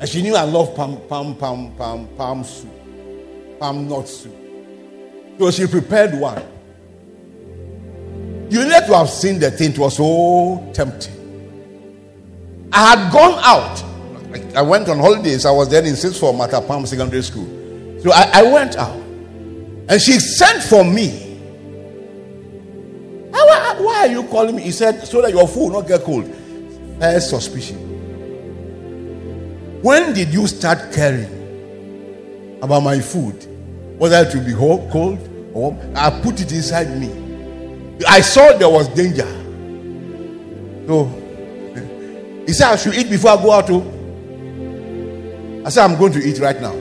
[0.00, 2.68] And she knew I love palm, palm, palm, palm, palm soup,
[3.60, 4.34] palm nut soup.
[5.38, 6.42] So she prepared one.
[8.50, 11.21] You need to have seen the thing, it was so tempting.
[12.72, 13.82] I had gone out.
[14.56, 15.44] I went on holidays.
[15.44, 17.46] I was there in sixth form at Palm Secondary School.
[18.02, 18.96] So I, I went out.
[19.88, 21.28] And she sent for me.
[23.30, 24.62] Why, why are you calling me?
[24.62, 26.26] He said, so that your food will not get cold.
[26.98, 27.78] First suspicion.
[29.82, 33.46] When did you start caring about my food?
[33.98, 34.54] Whether it will be
[34.90, 35.18] cold
[35.52, 37.10] or I put it inside me.
[38.08, 39.26] I saw there was danger.
[40.86, 41.21] So
[42.46, 43.66] he said, I should eat before I go out.
[43.66, 43.82] Too.
[45.64, 46.72] I said, I'm going to eat right now.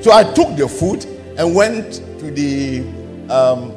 [0.00, 1.04] So I took the food
[1.38, 2.80] and went to the
[3.32, 3.72] um,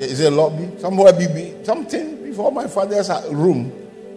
[0.00, 0.70] is it a lobby?
[0.78, 3.70] Somewhere BB, something before my father's room,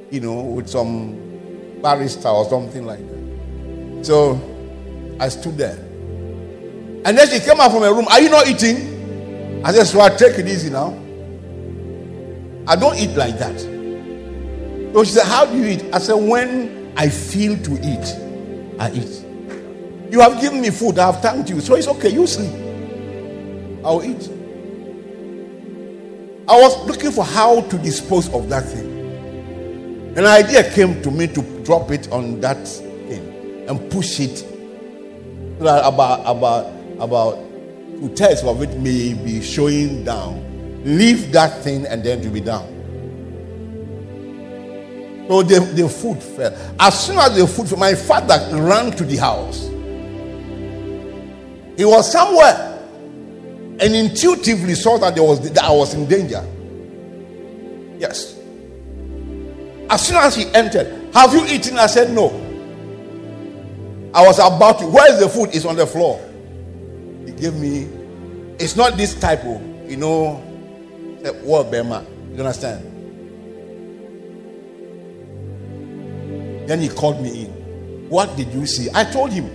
[0.09, 4.05] you know, with some barrister or something like that.
[4.05, 4.39] So
[5.19, 5.75] I stood there.
[7.05, 8.07] And then she came out from her room.
[8.09, 9.61] Are you not eating?
[9.65, 10.91] I said, so I take it easy now.
[12.65, 13.72] I don't eat like that.
[14.93, 15.85] So she said, How do you eat?
[15.93, 19.25] I said, When I feel to eat, I eat.
[20.11, 21.59] You have given me food, I have thanked you.
[21.59, 22.53] So it's okay, you sleep.
[23.83, 24.29] I'll eat.
[26.47, 28.91] I was looking for how to dispose of that thing.
[30.15, 35.63] An idea came to me to drop it on that thing and push it so
[35.63, 37.35] that about about about
[37.99, 40.43] two thirds of it may be showing down.
[40.83, 42.72] Leave that thing and then to be down.
[45.27, 46.55] So the, the food fell.
[46.79, 49.67] As soon as the food fell, my father ran to the house.
[51.77, 52.73] He was somewhere
[53.79, 56.45] and intuitively saw that there was that I was in danger.
[57.97, 58.37] Yes.
[59.89, 61.77] As soon as he entered, have you eaten?
[61.77, 62.29] I said no.
[64.13, 64.87] I was about to.
[64.87, 65.49] Where is the food?
[65.53, 66.21] It's on the floor.
[67.25, 67.87] He gave me.
[68.59, 70.37] It's not this type of, you know,
[71.23, 72.05] eh, what Bema.
[72.31, 72.92] You understand?
[76.67, 78.09] Then he called me in.
[78.09, 78.89] What did you see?
[78.93, 79.45] I told him.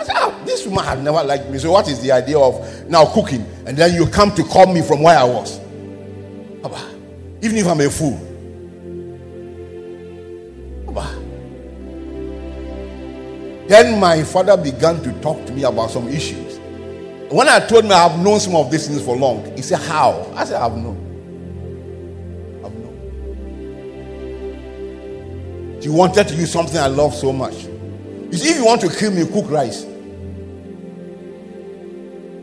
[0.00, 1.58] I said, ah, this woman had never liked me.
[1.58, 3.46] So what is the idea of now cooking?
[3.66, 5.60] And then you come to call me from where I was.
[7.42, 8.20] Even if I'm a fool.
[13.72, 16.58] Then my father began to talk to me about some issues.
[17.30, 19.78] When I told him I have known some of these things for long, he said,
[19.78, 20.30] How?
[20.34, 21.01] I said, I've known.
[25.84, 27.54] You wanted to use something I love so much.
[27.64, 29.84] You see, if you want to kill me, cook rice.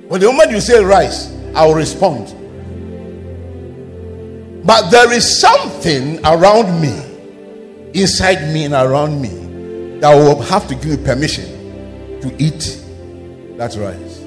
[0.09, 2.35] But the moment you say rice, I will respond.
[4.65, 6.93] But there is something around me,
[7.93, 12.83] inside me and around me, that will have to give me permission to eat
[13.57, 14.19] that rice,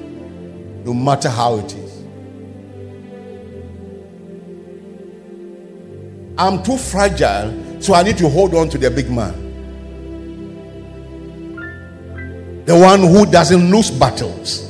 [0.85, 2.03] no matter how it is.
[6.37, 7.51] I'm too fragile,
[7.83, 9.33] so I need to hold on to the big man.
[12.65, 14.69] The one who doesn't lose battles,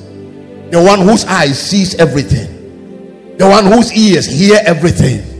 [0.71, 5.33] the one whose eyes sees everything, the one whose ears hear everything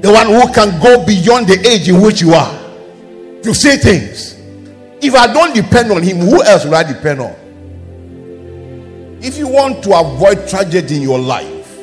[0.00, 2.52] the one who can go beyond the age in which you are
[3.42, 4.34] to say things.
[5.04, 7.34] If I don't depend on him, who else will I depend on?
[9.22, 11.76] If you want to avoid tragedy in your life,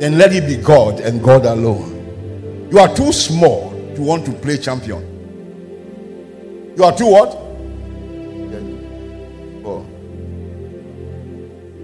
[0.00, 2.68] then let it be God and God alone.
[2.72, 5.00] You are too small to want to play champion.
[6.76, 7.30] You are too what?
[9.64, 9.86] Oh.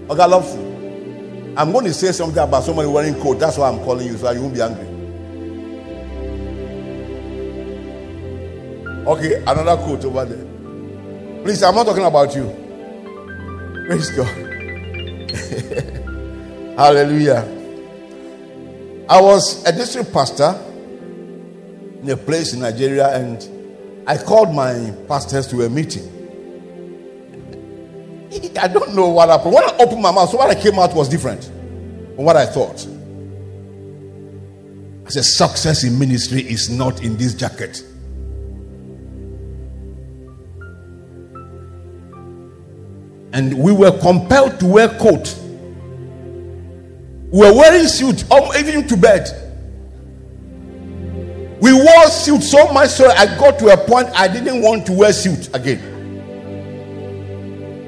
[0.09, 1.53] Okay, I love you.
[1.55, 3.39] I'm going to say something about somebody wearing coat.
[3.39, 4.87] That's why I'm calling you, so you won't be angry.
[9.05, 10.45] Okay, another quote over there.
[11.43, 12.45] Please, I'm not talking about you.
[13.87, 14.27] Praise God.
[16.77, 17.43] Hallelujah.
[19.09, 20.55] I was a district pastor
[22.01, 26.15] in a place in Nigeria, and I called my pastors to a meeting.
[28.59, 29.53] I don't know what happened.
[29.53, 32.45] When I opened my mouth, so what I came out was different from what I
[32.45, 32.85] thought.
[35.05, 37.83] I said, Success in ministry is not in this jacket.
[43.33, 45.35] and we were compelled to wear coat.
[47.31, 49.29] We were wearing suit um, even to bed.
[51.61, 54.93] We wore suits so much so I got to a point I didn't want to
[54.93, 55.97] wear suit again.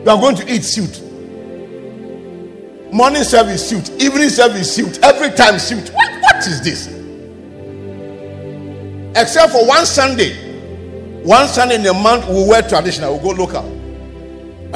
[0.04, 1.02] You are going to eat suit.
[2.92, 5.90] Morning service suit, evening service suit, every time suit.
[5.94, 6.88] What, what is this?
[9.16, 10.34] Except for one Sunday.
[11.24, 13.66] One Sunday in a month, we wear traditional, we go local.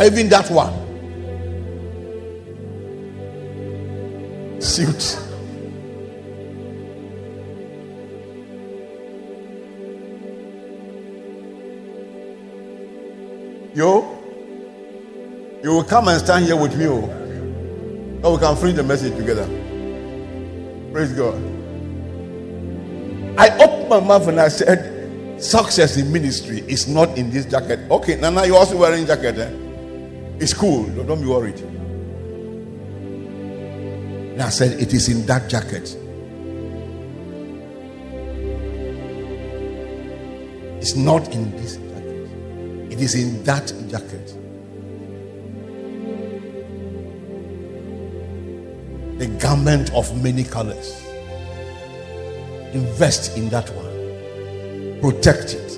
[0.01, 0.71] Even that one.
[4.61, 5.24] Suit.
[13.76, 14.07] Yo,
[15.61, 16.86] you will come and stand here with me.
[16.86, 18.21] Oh.
[18.23, 19.45] So we can finish the message together.
[20.93, 21.36] Praise God.
[23.38, 24.93] I opened my mouth and I said,
[25.43, 27.91] Success in ministry is not in this jacket.
[27.91, 29.38] Okay, Nana, you're also wearing jacket.
[29.38, 29.51] Eh?
[30.39, 30.86] It's cool.
[31.03, 31.59] Don't be worried.
[34.32, 35.97] And I said, It is in that jacket.
[40.80, 41.84] It's not in this.
[42.95, 44.27] It is in that jacket.
[49.19, 51.05] The garment of many colors.
[52.73, 55.01] Invest in that one.
[55.01, 55.77] Protect it.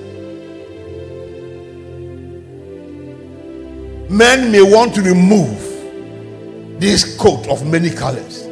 [4.12, 5.60] Men may want to remove
[6.80, 8.48] this coat of many colors,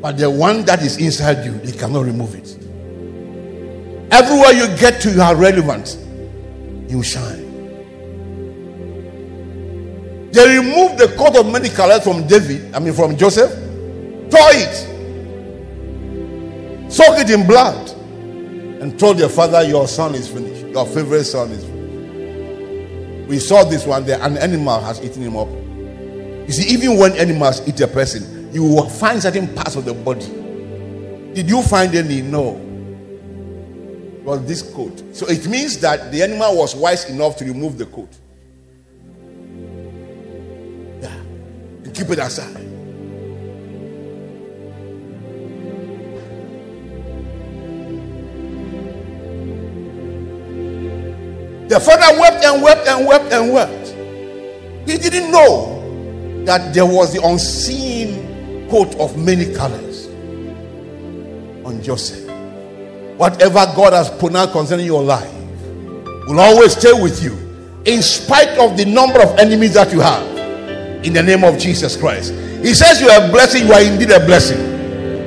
[0.00, 2.56] but the one that is inside you, they cannot remove it.
[4.10, 5.98] Everywhere you get to, you are relevant.
[6.88, 7.45] You shine.
[10.36, 13.50] They removed the coat of many colors from David, I mean from Joseph,
[14.30, 14.74] tore it,
[16.92, 17.90] soak it in blood,
[18.82, 20.66] and told their father, Your son is finished.
[20.66, 23.28] Your favorite son is finished.
[23.30, 25.48] We saw this one there, an animal has eaten him up.
[25.48, 29.94] You see, even when animals eat a person, you will find certain parts of the
[29.94, 30.26] body.
[31.32, 32.20] Did you find any?
[32.20, 32.56] No.
[34.18, 35.02] It was this coat.
[35.16, 38.10] So it means that the animal was wise enough to remove the coat.
[41.96, 42.54] Keep it aside.
[51.68, 53.88] The father wept and wept and wept and wept.
[54.88, 60.06] He didn't know that there was the unseen coat of many colors
[61.64, 62.24] on Joseph.
[63.16, 65.32] Whatever God has pronounced concerning your life
[66.28, 67.32] will always stay with you,
[67.84, 70.35] in spite of the number of enemies that you have.
[71.06, 72.32] In the name of Jesus Christ.
[72.62, 74.58] He says you are a blessing, you are indeed a blessing.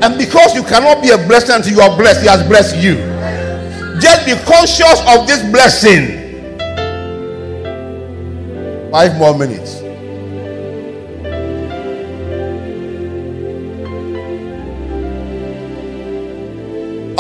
[0.04, 2.96] And because you cannot be a blessing until you are blessed, He has blessed you.
[4.00, 6.20] Just be conscious of this blessing
[8.92, 9.76] Five more minutes.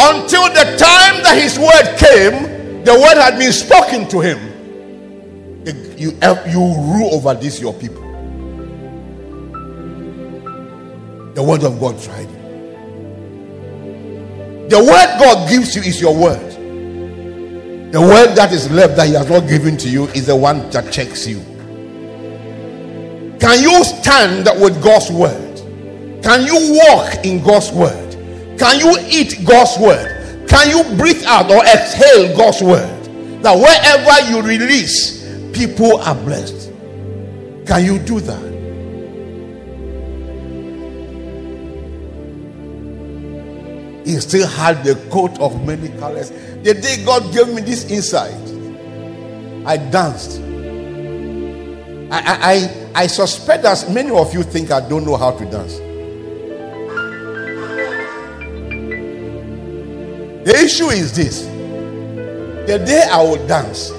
[0.01, 4.39] Until the time that his word came, the word had been spoken to him.
[5.95, 8.09] You, you rule over this, your people.
[11.40, 12.28] The word of God tried.
[14.70, 16.52] The word God gives you is your word.
[17.94, 20.70] The word that is left that He has not given to you is the one
[20.72, 21.40] that checks you.
[23.40, 25.62] Can you stand with God's word?
[26.22, 28.60] Can you walk in God's word?
[28.60, 30.46] Can you eat God's word?
[30.50, 33.44] Can you breathe out or exhale God's word?
[33.44, 35.24] That wherever you release,
[35.54, 36.74] people are blessed.
[37.66, 38.49] Can you do that?
[44.10, 46.32] He still had the coat of many colors.
[46.32, 48.34] The day God gave me this insight,
[49.68, 50.41] I danced.
[52.12, 55.78] I, I, I suspect that many of you think I don't know how to dance.
[60.43, 63.91] The issue is this the day I will dance,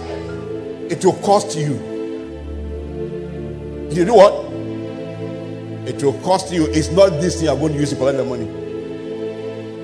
[0.91, 1.75] it will cost you.
[3.93, 4.51] You know what?
[5.89, 6.67] It will cost you.
[6.67, 8.60] It's not this thing I'm going to use to collect the money.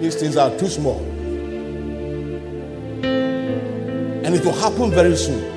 [0.01, 1.01] These things are too small.
[3.03, 5.57] And it will happen very soon.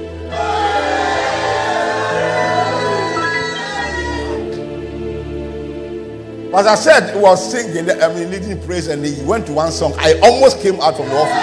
[6.54, 9.72] As I said, he was singing, I mean, leading praise, and he went to one
[9.72, 9.94] song.
[9.98, 11.34] I almost came out from the office.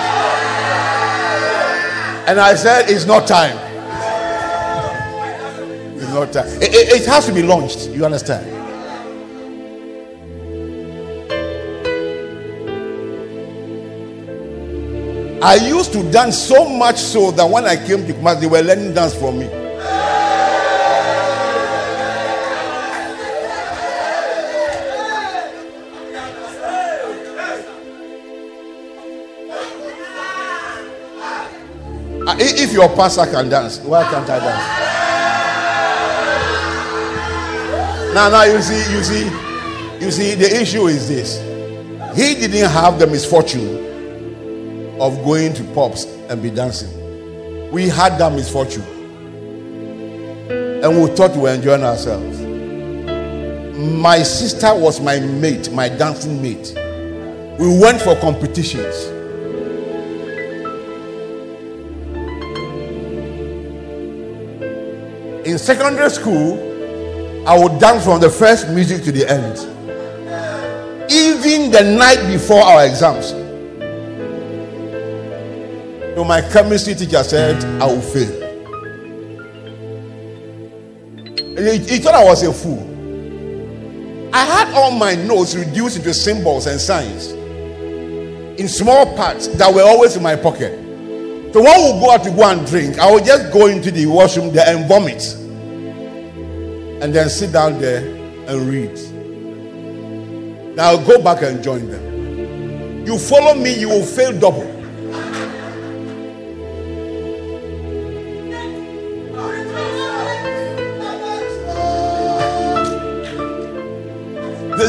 [2.28, 3.56] And I said, It's not time.
[5.96, 6.48] It's not time.
[6.60, 7.88] It, it, it has to be launched.
[7.90, 8.55] You understand?
[15.46, 18.62] I used to dance so much so that when I came to class, they were
[18.62, 19.48] learning dance from me.
[32.26, 34.66] Ah, if your pastor can dance, why can't I dance?
[38.16, 39.30] now, now you see, you see,
[40.04, 41.38] you see, the issue is this.
[42.16, 43.85] He didn't have the misfortune
[45.00, 47.70] of going to pubs and be dancing.
[47.70, 48.84] We had that misfortune.
[50.82, 52.40] And we thought we were enjoying ourselves.
[53.78, 56.72] My sister was my mate, my dancing mate.
[57.58, 59.12] We went for competitions.
[65.46, 66.58] In secondary school,
[67.46, 69.56] I would dance from the first music to the end.
[71.10, 73.45] Even the night before our exams.
[76.16, 78.32] So my chemistry teacher said, I will fail.
[81.58, 82.80] He, he thought I was a fool.
[84.32, 89.82] I had all my notes reduced into symbols and signs in small parts that were
[89.82, 90.72] always in my pocket.
[91.52, 94.06] So when we go out to go and drink, I would just go into the
[94.06, 95.22] washroom there and vomit.
[97.02, 98.00] And then sit down there
[98.48, 98.94] and read.
[100.76, 103.06] Now I'll go back and join them.
[103.06, 104.65] You follow me, you will fail double.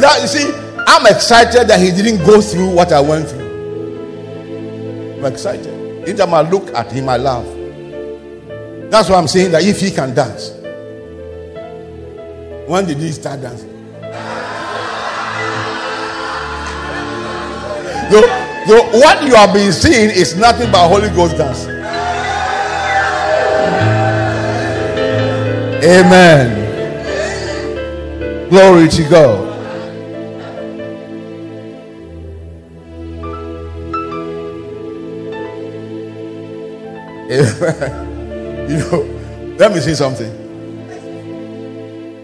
[0.01, 0.51] That, you see,
[0.87, 3.47] I'm excited that he didn't go through what I went through.
[5.17, 5.67] I'm excited.
[6.07, 7.45] Anytime I look at him, I laugh.
[8.89, 10.51] That's why I'm saying that if he can dance,
[12.67, 13.73] when did he start dancing?
[18.09, 18.21] So,
[18.65, 21.67] so what you have been seeing is nothing but Holy Ghost dance.
[25.83, 26.65] Amen.
[28.49, 29.46] Glory to God.
[38.69, 40.31] you know, let me say something.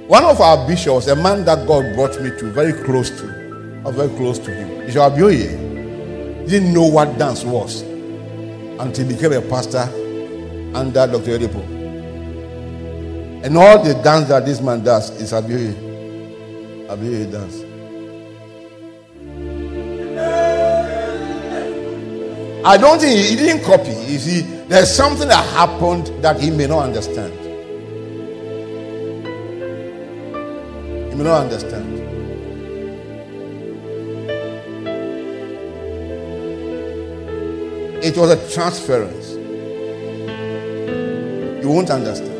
[0.08, 3.92] One of our bishops, a man that God brought me to, very close to, or
[3.92, 9.42] very close to him, Bishop Abioye, didn't know what dance was until he became a
[9.42, 9.90] pastor
[10.76, 11.38] under Dr.
[11.38, 11.62] Oyedepo.
[13.46, 15.74] And all the dance that this man does is Abioye.
[16.88, 17.64] Abioye dance.
[22.66, 23.90] I don't think he, he didn't copy.
[23.92, 27.34] You see, there's something that happened that he may not understand.
[31.12, 32.00] He may not understand.
[38.04, 39.32] It was a transference.
[41.64, 42.32] You won't understand.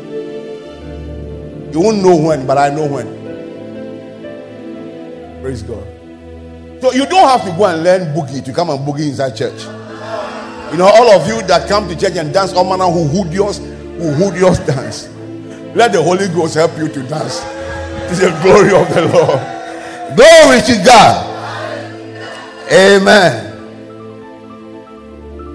[1.74, 3.06] You won't know when, but I know when.
[5.40, 5.86] Praise God.
[6.80, 9.64] So you don't have to go and learn boogie to come and boogie inside church.
[10.74, 13.58] You know, all of you that come to church and dance all manner who hudios,
[13.96, 15.08] who hudios dance.
[15.76, 17.38] Let the Holy Ghost help you to dance.
[17.38, 19.38] To the glory of the Lord.
[20.16, 21.30] Glory to God.
[22.72, 23.52] Amen.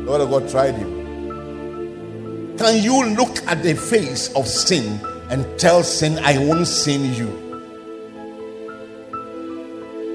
[0.06, 2.56] Lord of God tried him.
[2.58, 7.28] Can you look at the face of sin and tell sin, I won't sin you?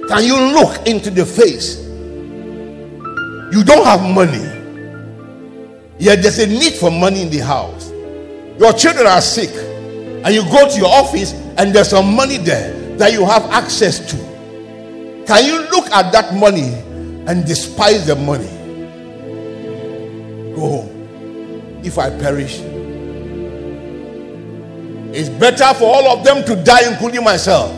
[0.09, 1.85] Can you look into the face?
[3.55, 4.63] You don't have money.
[5.99, 7.91] Yet there's a need for money in the house.
[8.59, 12.73] Your children are sick, and you go to your office, and there's some money there
[12.97, 14.17] that you have access to.
[15.27, 16.75] Can you look at that money
[17.27, 18.49] and despise the money?
[20.55, 21.81] Go home.
[21.83, 22.61] If I perish,
[25.17, 27.71] it's better for all of them to die, including myself,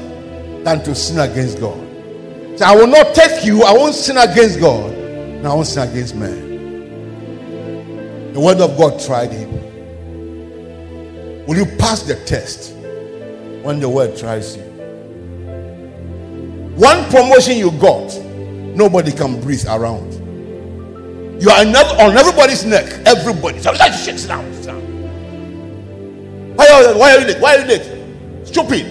[0.65, 1.79] than to sin against God.
[2.59, 5.89] So I will not take you, I won't sin against God, and I won't sin
[5.89, 6.46] against man.
[8.37, 9.51] The word of God tried him.
[11.47, 12.75] Will you pass the test
[13.63, 14.63] when the word tries you?
[16.77, 18.15] One promotion you got,
[18.77, 20.13] nobody can breathe around.
[21.41, 22.85] You are on everybody's neck.
[23.07, 23.59] Everybody.
[23.61, 24.45] So let sit down.
[26.57, 27.41] Why are, why are you late?
[27.41, 28.47] Why are you late?
[28.47, 28.85] Stupid.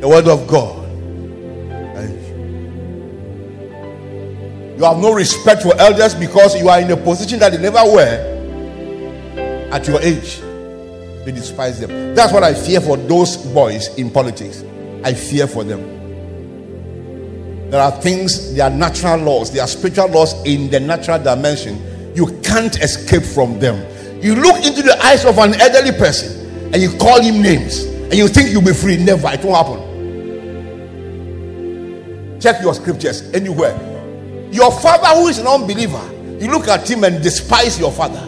[0.00, 0.79] The word of God
[4.80, 7.82] You have no respect for elders because you are in a position that they never
[7.84, 10.40] were at your age.
[11.26, 12.14] You despise them.
[12.14, 14.64] That's what I fear for those boys in politics.
[15.04, 15.82] I fear for them.
[17.68, 22.14] There are things, there are natural laws, there are spiritual laws in the natural dimension.
[22.16, 23.84] You can't escape from them.
[24.22, 28.14] You look into the eyes of an elderly person and you call him names and
[28.14, 28.96] you think you'll be free.
[28.96, 29.90] Never, it won't happen.
[32.40, 33.89] Check your scriptures anywhere.
[34.50, 36.02] Your father, who is an unbeliever,
[36.40, 38.26] you look at him and despise your father.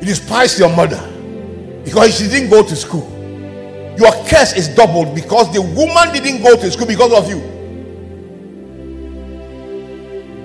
[0.00, 1.00] You despise your mother
[1.84, 3.20] because she didn't go to school.
[4.00, 7.38] your curse is doubled because the woman didn't go to school because of you.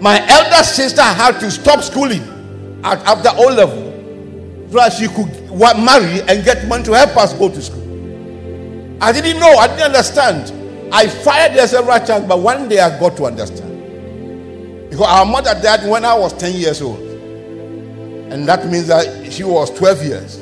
[0.02, 2.22] My elder sister had to stop schooling
[2.84, 3.84] at, after O level
[4.70, 5.32] so that she could
[5.84, 7.82] marry and get money to help us go to school.
[9.02, 10.52] I didn't know, I didn't understand.
[10.93, 13.75] I fired her several times, but one day I got to understand.
[14.96, 16.98] Because our mother died when I was 10 years old.
[16.98, 20.38] And that means that she was 12 years.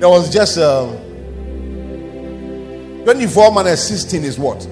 [0.00, 0.96] There was just um,
[3.04, 4.66] 24 minus 16 is what?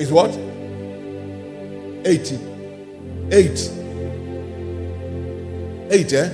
[0.00, 0.30] Is what?
[2.06, 2.38] 80.
[3.30, 3.70] 8.
[5.90, 6.24] 8, eh?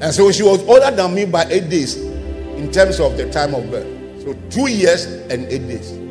[0.00, 3.54] And so she was older than me by 8 days in terms of the time
[3.54, 3.86] of birth.
[4.24, 6.07] So 2 years and 8 days.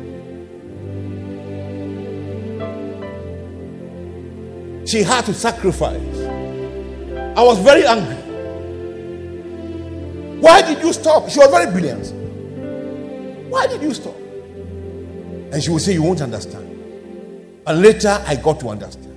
[4.88, 6.00] She had to sacrifice.
[7.36, 8.16] I was very angry.
[10.40, 11.28] Why did you stop?
[11.28, 12.10] She was very brilliant.
[13.50, 14.16] Why did you stop?
[14.16, 16.64] And she would say, You won't understand.
[17.66, 19.14] And later I got to understand.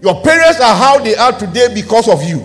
[0.00, 2.38] Your parents are how they are today because of you.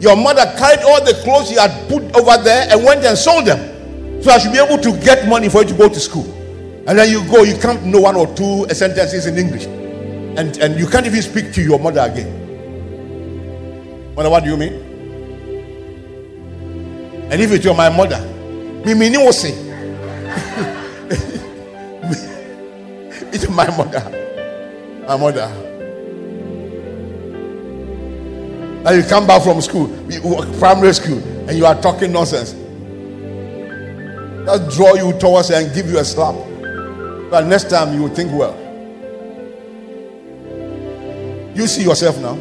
[0.00, 3.46] Your mother carried all the clothes you had put over there and went and sold
[3.46, 4.22] them.
[4.24, 6.26] So I should be able to get money for you to go to school.
[6.88, 9.68] And then you go, you can't know one or two sentences in English.
[10.38, 12.32] And, and you can't even speak to your mother again.
[14.14, 14.72] Mother, what do you mean?
[17.32, 18.20] And if it's your my mother,
[18.86, 19.50] me meaning will say.
[23.32, 24.00] it's my mother.
[25.08, 25.50] My mother.
[28.86, 29.88] And you come back from school,
[30.60, 31.18] primary school,
[31.48, 32.52] and you are talking nonsense.
[34.46, 36.36] Just draw you towards and give you a slap.
[37.28, 38.67] But next time you will think well.
[41.58, 42.36] You see yourself now.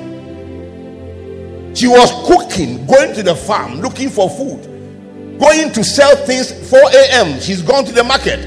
[1.74, 6.80] She was cooking, going to the farm, looking for food, going to sell things 4
[6.80, 7.40] a.m.
[7.40, 8.44] She's gone to the market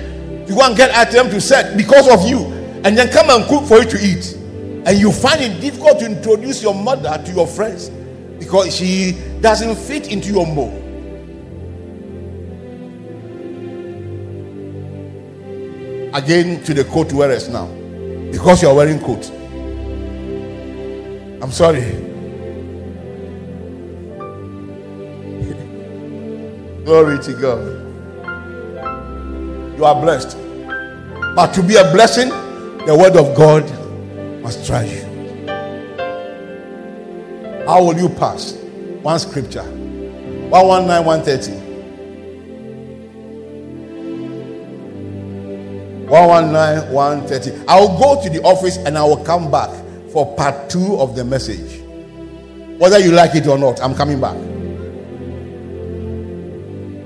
[0.47, 2.45] to go and get item to sell because of you,
[2.85, 4.37] and then come and cook for you to eat.
[4.87, 7.89] And you find it difficult to introduce your mother to your friends
[8.39, 10.77] because she doesn't fit into your mold.
[16.15, 17.67] Again, to the coat wearers now,
[18.31, 19.33] because you are wearing coat.
[21.43, 21.81] I'm sorry.
[26.85, 27.65] Glory to God.
[29.79, 30.37] You are blessed.
[31.35, 32.29] But to be a blessing,
[32.85, 33.65] the word of God
[34.43, 35.01] must try you.
[37.67, 38.55] How will you pass?
[39.03, 41.61] One scripture 119, 130.
[46.11, 47.65] 119, 130.
[47.69, 49.71] I'll go to the office and I will come back
[50.13, 51.81] for part two of the message.
[52.79, 54.37] Whether you like it or not, I'm coming back.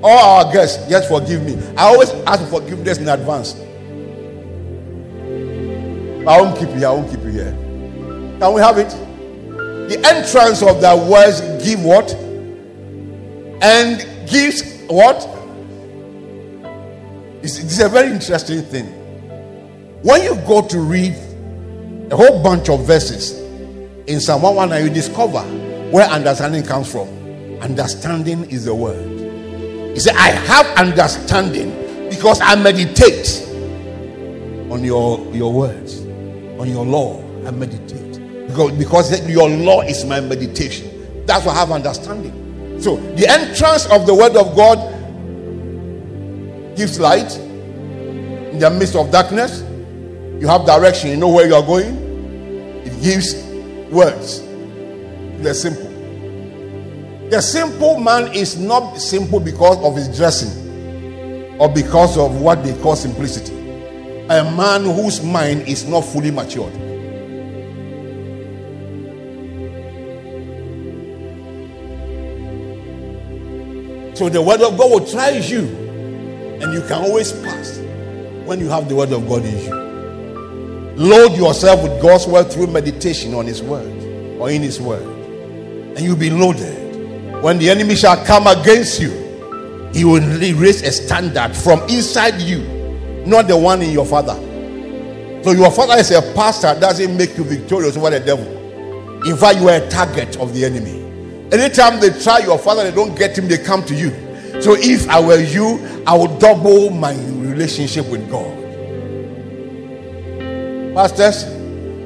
[0.02, 1.56] All our guests, just forgive me.
[1.76, 3.54] I always ask for forgiveness in advance.
[6.26, 6.88] I won't keep you here.
[6.88, 7.52] I won't keep you here.
[8.38, 8.90] Can we have it?
[9.88, 12.14] The entrance of the words give what?
[13.62, 14.00] And
[14.30, 15.28] gives what?
[17.42, 18.86] It's, it's a very interesting thing.
[20.02, 21.14] When you go to read
[22.10, 23.38] a whole bunch of verses
[24.06, 25.40] in Psalm 119, you discover
[25.90, 27.08] where understanding comes from.
[27.60, 29.10] Understanding is the word.
[29.94, 33.42] He said, I have understanding because I meditate
[34.70, 36.04] on your, your words
[36.58, 38.46] on your law I meditate.
[38.48, 41.26] Because, because your law is my meditation.
[41.26, 42.80] That's what I have understanding.
[42.80, 44.78] So the entrance of the word of God
[46.76, 49.62] gives light in the midst of darkness.
[50.40, 52.82] You have direction, you know where you are going.
[52.84, 53.34] It gives
[53.90, 54.40] words.
[55.42, 55.90] They're simple.
[57.30, 62.76] The simple man is not simple because of his dressing or because of what they
[62.82, 63.64] call simplicity
[64.30, 66.72] a man whose mind is not fully matured.
[74.16, 75.66] So the word of God will try you,
[76.62, 77.78] and you can always pass
[78.46, 79.83] when you have the word of God in you.
[80.96, 83.90] Load yourself with God's word through meditation on His word
[84.38, 87.42] or in His word, and you'll be loaded.
[87.42, 89.10] When the enemy shall come against you,
[89.92, 92.74] he will raise a standard from inside you
[93.26, 94.34] not the one in your father.
[95.42, 98.46] So your father is a pastor doesn't make you victorious over the devil.
[99.26, 101.02] In fact, you are a target of the enemy.
[101.52, 104.10] Anytime they try your father, they don't get him, they come to you.
[104.60, 108.63] So if I were you, I would double my relationship with God.
[110.94, 111.44] Pastors,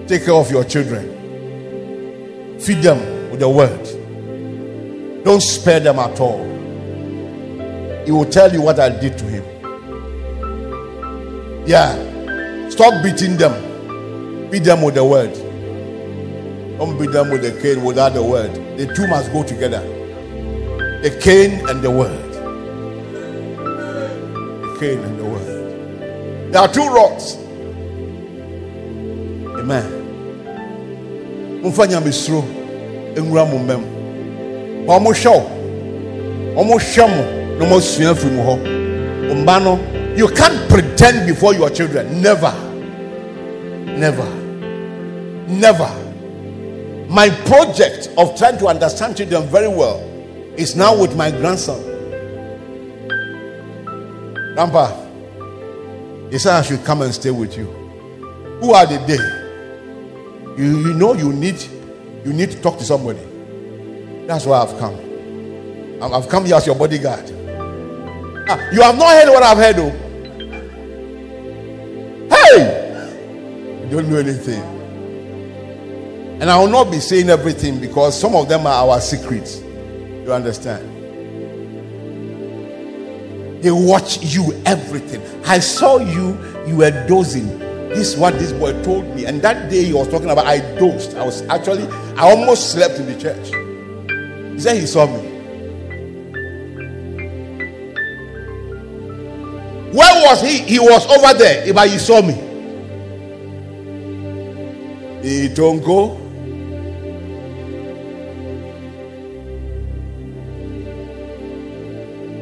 [0.08, 2.58] take care of your children.
[2.58, 3.84] Feed them with the word.
[5.24, 6.42] Don't spare them at all.
[8.06, 9.44] He will tell you what I did to him.
[11.66, 12.70] Yeah.
[12.70, 14.50] Stop beating them.
[14.50, 15.34] Beat them with the word.
[16.78, 18.54] Don't beat them with the cane without the word.
[18.78, 19.82] The two must go together.
[21.02, 22.32] The cane and the word.
[24.62, 26.52] The cane and the word.
[26.52, 27.36] There are two rods.
[29.70, 31.60] Amen.
[31.62, 31.70] Mo
[40.16, 42.22] you can't pretend before your children.
[42.22, 42.50] Never.
[43.84, 44.34] Never.
[45.46, 46.04] Never.
[47.10, 49.98] My project of trying to understand children very well
[50.56, 51.82] is now with my grandson.
[54.54, 54.94] Grandpa,
[56.30, 57.66] he said I should come and stay with you.
[58.62, 59.37] Who are the day?
[60.58, 61.62] You, you know you need
[62.24, 63.20] you need to talk to somebody.
[64.26, 66.02] That's why I've come.
[66.02, 67.30] I've come here as your bodyguard.
[68.48, 69.90] Ah, you have not heard what I've heard, though.
[72.28, 73.84] Hey!
[73.84, 74.60] You don't know anything.
[76.40, 79.60] And I will not be saying everything because some of them are our secrets.
[79.60, 80.96] You understand?
[83.62, 85.22] They watch you everything.
[85.44, 86.36] I saw you,
[86.66, 87.67] you were dozing.
[87.88, 89.24] This is what this boy told me.
[89.24, 91.16] And that day he was talking about, I dozed.
[91.16, 91.86] I was actually,
[92.16, 93.48] I almost slept in the church.
[94.52, 95.28] He said he saw me.
[99.92, 100.58] Where was he?
[100.58, 102.34] He was over there, but he saw me.
[105.22, 106.16] He don't go.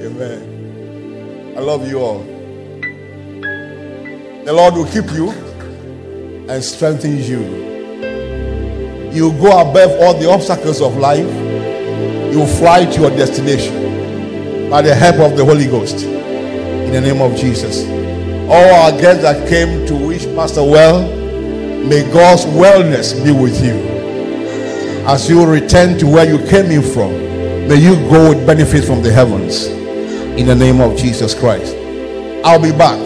[0.02, 1.55] Amen.
[1.56, 2.35] I love you all.
[4.47, 5.31] The Lord will keep you
[6.48, 7.40] and strengthen you.
[9.12, 11.27] You will go above all the obstacles of life.
[12.32, 16.05] You will fly to your destination by the help of the Holy Ghost.
[16.05, 17.82] In the name of Jesus.
[18.48, 21.02] All our guests that came to wish Pastor well,
[21.85, 23.74] may God's wellness be with you.
[25.09, 27.10] As you return to where you came in from,
[27.66, 29.66] may you go with benefits from the heavens.
[29.66, 31.74] In the name of Jesus Christ.
[32.44, 33.06] I'll be back